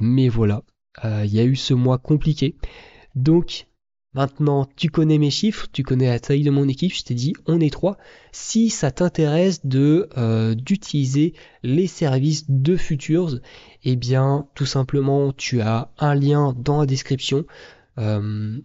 mais 0.00 0.28
voilà, 0.28 0.62
il 1.04 1.32
y 1.34 1.40
a 1.40 1.44
eu 1.44 1.56
ce 1.56 1.74
mois 1.74 1.98
compliqué. 1.98 2.56
Donc 3.14 3.66
Maintenant, 4.12 4.66
tu 4.74 4.90
connais 4.90 5.18
mes 5.18 5.30
chiffres, 5.30 5.68
tu 5.72 5.84
connais 5.84 6.08
la 6.08 6.18
taille 6.18 6.42
de 6.42 6.50
mon 6.50 6.66
équipe, 6.66 6.92
je 6.92 7.04
t'ai 7.04 7.14
dit 7.14 7.32
on 7.46 7.60
est 7.60 7.72
trois. 7.72 7.96
Si 8.32 8.68
ça 8.68 8.90
t'intéresse 8.90 9.64
de 9.64 10.08
euh, 10.18 10.56
d'utiliser 10.56 11.34
les 11.62 11.86
services 11.86 12.50
de 12.50 12.76
Futures, 12.76 13.38
eh 13.84 13.94
bien 13.94 14.48
tout 14.56 14.66
simplement 14.66 15.32
tu 15.32 15.60
as 15.60 15.92
un 15.98 16.16
lien 16.16 16.56
dans 16.58 16.80
la 16.80 16.86
description. 16.86 17.44
Euh, 17.98 18.58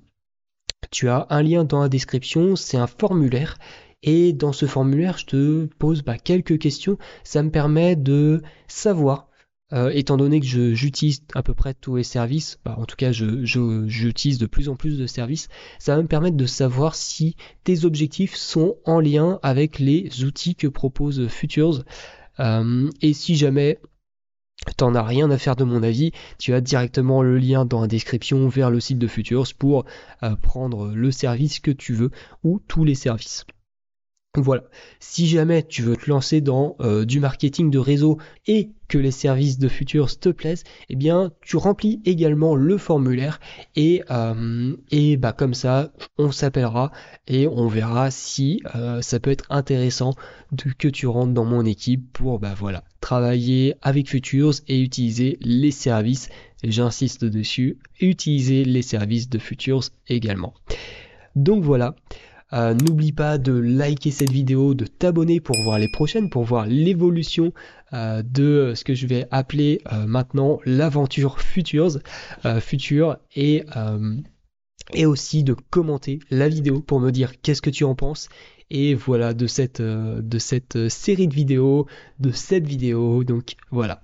tu 0.89 1.09
as 1.09 1.27
un 1.29 1.43
lien 1.43 1.63
dans 1.63 1.81
la 1.81 1.89
description, 1.89 2.55
c'est 2.55 2.77
un 2.77 2.87
formulaire. 2.87 3.59
Et 4.01 4.33
dans 4.33 4.51
ce 4.51 4.65
formulaire, 4.65 5.19
je 5.19 5.25
te 5.25 5.65
pose 5.77 6.01
bah, 6.01 6.17
quelques 6.17 6.57
questions. 6.57 6.97
Ça 7.23 7.43
me 7.43 7.51
permet 7.51 7.95
de 7.95 8.41
savoir 8.67 9.29
euh, 9.73 9.89
étant 9.93 10.15
donné 10.17 10.39
que 10.39 10.45
j'utilise 10.45 11.23
à 11.33 11.41
peu 11.41 11.55
près 11.55 11.73
tous 11.73 11.95
les 11.95 12.03
services, 12.03 12.59
bah, 12.63 12.75
en 12.77 12.85
tout 12.85 12.95
cas 12.95 13.11
j'utilise 13.11 14.37
de 14.37 14.45
plus 14.45 14.69
en 14.69 14.75
plus 14.75 14.97
de 14.97 15.07
services, 15.07 15.47
ça 15.79 15.95
va 15.95 16.01
me 16.01 16.07
permettre 16.07 16.37
de 16.37 16.45
savoir 16.45 16.93
si 16.93 17.35
tes 17.63 17.83
objectifs 17.83 18.35
sont 18.35 18.77
en 18.85 18.99
lien 18.99 19.39
avec 19.41 19.79
les 19.79 20.23
outils 20.23 20.55
que 20.55 20.67
propose 20.67 21.27
Futures. 21.27 21.83
Euh, 22.39 22.89
et 23.01 23.13
si 23.13 23.35
jamais 23.35 23.79
t'en 24.77 24.93
as 24.93 25.03
rien 25.03 25.31
à 25.31 25.37
faire 25.37 25.55
de 25.55 25.63
mon 25.63 25.81
avis, 25.81 26.11
tu 26.37 26.53
as 26.53 26.61
directement 26.61 27.23
le 27.23 27.37
lien 27.37 27.65
dans 27.65 27.81
la 27.81 27.87
description 27.87 28.47
vers 28.47 28.69
le 28.69 28.79
site 28.79 28.99
de 28.99 29.07
Futures 29.07 29.47
pour 29.57 29.85
euh, 30.21 30.35
prendre 30.35 30.93
le 30.93 31.11
service 31.11 31.59
que 31.59 31.71
tu 31.71 31.93
veux 31.93 32.11
ou 32.43 32.59
tous 32.67 32.83
les 32.83 32.95
services. 32.95 33.45
Voilà. 34.37 34.63
Si 34.99 35.27
jamais 35.27 35.63
tu 35.63 35.81
veux 35.81 35.95
te 35.95 36.09
lancer 36.09 36.41
dans 36.41 36.75
euh, 36.79 37.05
du 37.05 37.19
marketing 37.19 37.69
de 37.69 37.79
réseau 37.79 38.17
et 38.47 38.71
que 38.87 38.97
les 38.97 39.11
services 39.11 39.57
de 39.57 39.67
Futures 39.67 40.19
te 40.19 40.29
plaisent, 40.29 40.63
eh 40.89 40.95
bien 40.95 41.31
tu 41.41 41.57
remplis 41.57 42.01
également 42.05 42.55
le 42.55 42.77
formulaire 42.77 43.39
et, 43.75 44.03
euh, 44.11 44.75
et 44.91 45.17
bah 45.17 45.33
comme 45.33 45.53
ça 45.53 45.91
on 46.17 46.31
s'appellera 46.31 46.91
et 47.27 47.47
on 47.47 47.67
verra 47.67 48.11
si 48.11 48.61
euh, 48.75 49.01
ça 49.01 49.19
peut 49.19 49.31
être 49.31 49.45
intéressant 49.49 50.13
de, 50.51 50.65
que 50.77 50.87
tu 50.87 51.07
rentres 51.07 51.33
dans 51.33 51.45
mon 51.45 51.65
équipe 51.65 52.11
pour 52.13 52.39
bah 52.39 52.53
voilà 52.55 52.83
travailler 53.05 53.75
avec 53.83 54.09
Futures 54.09 54.53
et 54.67 54.81
utiliser 54.81 55.37
les 55.41 55.69
services. 55.69 56.29
J'insiste 56.63 57.23
dessus, 57.23 57.77
utiliser 58.01 58.65
les 58.65 58.81
services 58.81 59.29
de 59.29 59.37
Futures 59.37 59.83
également. 60.07 60.55
Donc 61.35 61.63
voilà. 61.63 61.95
Euh, 62.53 62.75
n'oublie 62.75 63.11
pas 63.11 63.37
de 63.37 63.53
liker 63.53 64.11
cette 64.11 64.31
vidéo, 64.31 64.75
de 64.75 64.85
t'abonner 64.85 65.39
pour 65.39 65.55
voir 65.63 65.79
les 65.79 65.87
prochaines, 65.87 66.29
pour 66.29 66.43
voir 66.43 66.67
l'évolution 66.67 67.53
euh, 67.93 68.21
de 68.21 68.73
ce 68.75 68.83
que 68.83 68.93
je 68.93 69.07
vais 69.07 69.27
appeler 69.31 69.81
euh, 69.91 70.05
maintenant 70.05 70.59
l'aventure 70.65 71.39
Futures, 71.41 71.99
future 72.59 73.17
et, 73.35 73.63
et 74.93 75.05
aussi 75.05 75.43
de 75.43 75.55
commenter 75.69 76.19
la 76.29 76.47
vidéo 76.47 76.81
pour 76.81 76.99
me 76.99 77.11
dire 77.11 77.41
qu'est-ce 77.41 77.61
que 77.61 77.69
tu 77.69 77.83
en 77.83 77.95
penses. 77.95 78.29
Et 78.69 78.93
voilà 78.93 79.33
de 79.33 79.47
cette, 79.47 79.81
de 79.81 80.37
cette 80.37 80.89
série 80.89 81.27
de 81.27 81.33
vidéos, 81.33 81.87
de 82.19 82.31
cette 82.31 82.67
vidéo. 82.67 83.23
Donc 83.23 83.55
voilà, 83.71 84.01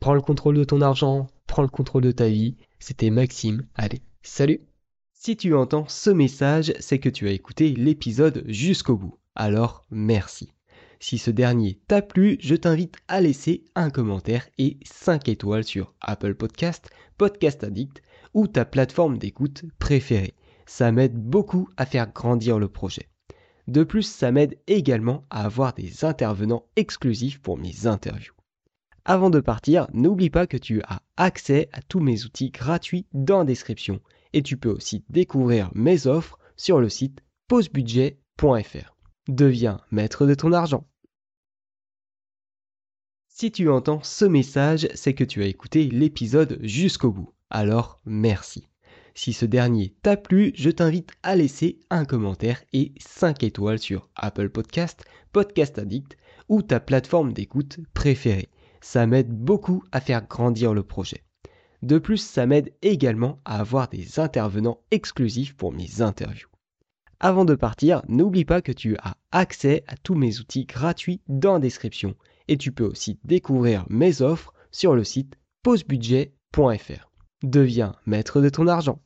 prends 0.00 0.14
le 0.14 0.20
contrôle 0.20 0.56
de 0.56 0.64
ton 0.64 0.80
argent, 0.80 1.28
prends 1.46 1.62
le 1.62 1.68
contrôle 1.68 2.02
de 2.02 2.12
ta 2.12 2.28
vie. 2.28 2.56
C'était 2.78 3.10
Maxime. 3.10 3.64
Allez, 3.74 4.02
salut 4.22 4.60
si 5.24 5.36
tu 5.36 5.54
entends 5.54 5.86
ce 5.86 6.10
message, 6.10 6.74
c'est 6.80 6.98
que 6.98 7.08
tu 7.08 7.28
as 7.28 7.30
écouté 7.30 7.74
l'épisode 7.74 8.42
jusqu'au 8.48 8.96
bout. 8.96 9.20
Alors 9.36 9.84
merci. 9.92 10.52
Si 10.98 11.16
ce 11.16 11.30
dernier 11.30 11.78
t'a 11.86 12.02
plu, 12.02 12.38
je 12.40 12.56
t'invite 12.56 12.96
à 13.06 13.20
laisser 13.20 13.62
un 13.76 13.90
commentaire 13.90 14.48
et 14.58 14.78
5 14.84 15.28
étoiles 15.28 15.62
sur 15.62 15.94
Apple 16.00 16.34
Podcast, 16.34 16.90
Podcast 17.18 17.62
Addict 17.62 18.02
ou 18.34 18.48
ta 18.48 18.64
plateforme 18.64 19.16
d'écoute 19.16 19.64
préférée. 19.78 20.34
Ça 20.66 20.90
m'aide 20.90 21.14
beaucoup 21.14 21.68
à 21.76 21.86
faire 21.86 22.12
grandir 22.12 22.58
le 22.58 22.66
projet. 22.66 23.08
De 23.68 23.84
plus, 23.84 24.02
ça 24.02 24.32
m'aide 24.32 24.58
également 24.66 25.24
à 25.30 25.44
avoir 25.44 25.72
des 25.72 26.04
intervenants 26.04 26.66
exclusifs 26.74 27.40
pour 27.40 27.58
mes 27.58 27.86
interviews. 27.86 28.34
Avant 29.04 29.30
de 29.30 29.38
partir, 29.38 29.86
n'oublie 29.92 30.30
pas 30.30 30.48
que 30.48 30.56
tu 30.56 30.82
as 30.82 31.00
accès 31.16 31.68
à 31.72 31.80
tous 31.80 32.00
mes 32.00 32.24
outils 32.24 32.50
gratuits 32.50 33.06
dans 33.12 33.38
la 33.38 33.44
description 33.44 34.00
et 34.32 34.42
tu 34.42 34.56
peux 34.56 34.70
aussi 34.70 35.04
découvrir 35.08 35.70
mes 35.74 36.06
offres 36.06 36.38
sur 36.56 36.80
le 36.80 36.88
site 36.88 37.22
pausebudget.fr. 37.48 38.96
Deviens 39.28 39.80
maître 39.90 40.26
de 40.26 40.34
ton 40.34 40.52
argent. 40.52 40.86
Si 43.28 43.50
tu 43.50 43.68
entends 43.70 44.02
ce 44.02 44.24
message, 44.24 44.88
c'est 44.94 45.14
que 45.14 45.24
tu 45.24 45.42
as 45.42 45.46
écouté 45.46 45.84
l'épisode 45.84 46.58
jusqu'au 46.62 47.10
bout. 47.10 47.32
Alors 47.50 48.00
merci. 48.04 48.68
Si 49.14 49.32
ce 49.32 49.44
dernier 49.44 49.94
t'a 50.02 50.16
plu, 50.16 50.52
je 50.54 50.70
t'invite 50.70 51.10
à 51.22 51.36
laisser 51.36 51.80
un 51.90 52.04
commentaire 52.04 52.62
et 52.72 52.92
5 52.98 53.42
étoiles 53.42 53.78
sur 53.78 54.08
Apple 54.14 54.48
Podcast, 54.48 55.04
Podcast 55.32 55.78
Addict 55.78 56.16
ou 56.48 56.62
ta 56.62 56.80
plateforme 56.80 57.32
d'écoute 57.32 57.78
préférée. 57.94 58.48
Ça 58.80 59.06
m'aide 59.06 59.30
beaucoup 59.30 59.84
à 59.92 60.00
faire 60.00 60.26
grandir 60.26 60.74
le 60.74 60.82
projet. 60.82 61.24
De 61.82 61.98
plus, 61.98 62.18
ça 62.18 62.46
m'aide 62.46 62.72
également 62.82 63.40
à 63.44 63.58
avoir 63.58 63.88
des 63.88 64.20
intervenants 64.20 64.80
exclusifs 64.90 65.54
pour 65.54 65.72
mes 65.72 66.00
interviews. 66.00 66.48
Avant 67.18 67.44
de 67.44 67.54
partir, 67.54 68.02
n'oublie 68.08 68.44
pas 68.44 68.62
que 68.62 68.72
tu 68.72 68.96
as 68.98 69.16
accès 69.30 69.84
à 69.86 69.96
tous 69.96 70.14
mes 70.14 70.40
outils 70.40 70.64
gratuits 70.64 71.20
dans 71.28 71.54
la 71.54 71.58
description 71.60 72.14
et 72.48 72.56
tu 72.56 72.72
peux 72.72 72.84
aussi 72.84 73.18
découvrir 73.24 73.84
mes 73.88 74.22
offres 74.22 74.52
sur 74.70 74.94
le 74.94 75.04
site 75.04 75.34
pausebudget.fr. 75.62 77.10
Deviens 77.42 77.94
maître 78.06 78.40
de 78.40 78.48
ton 78.48 78.66
argent. 78.66 79.00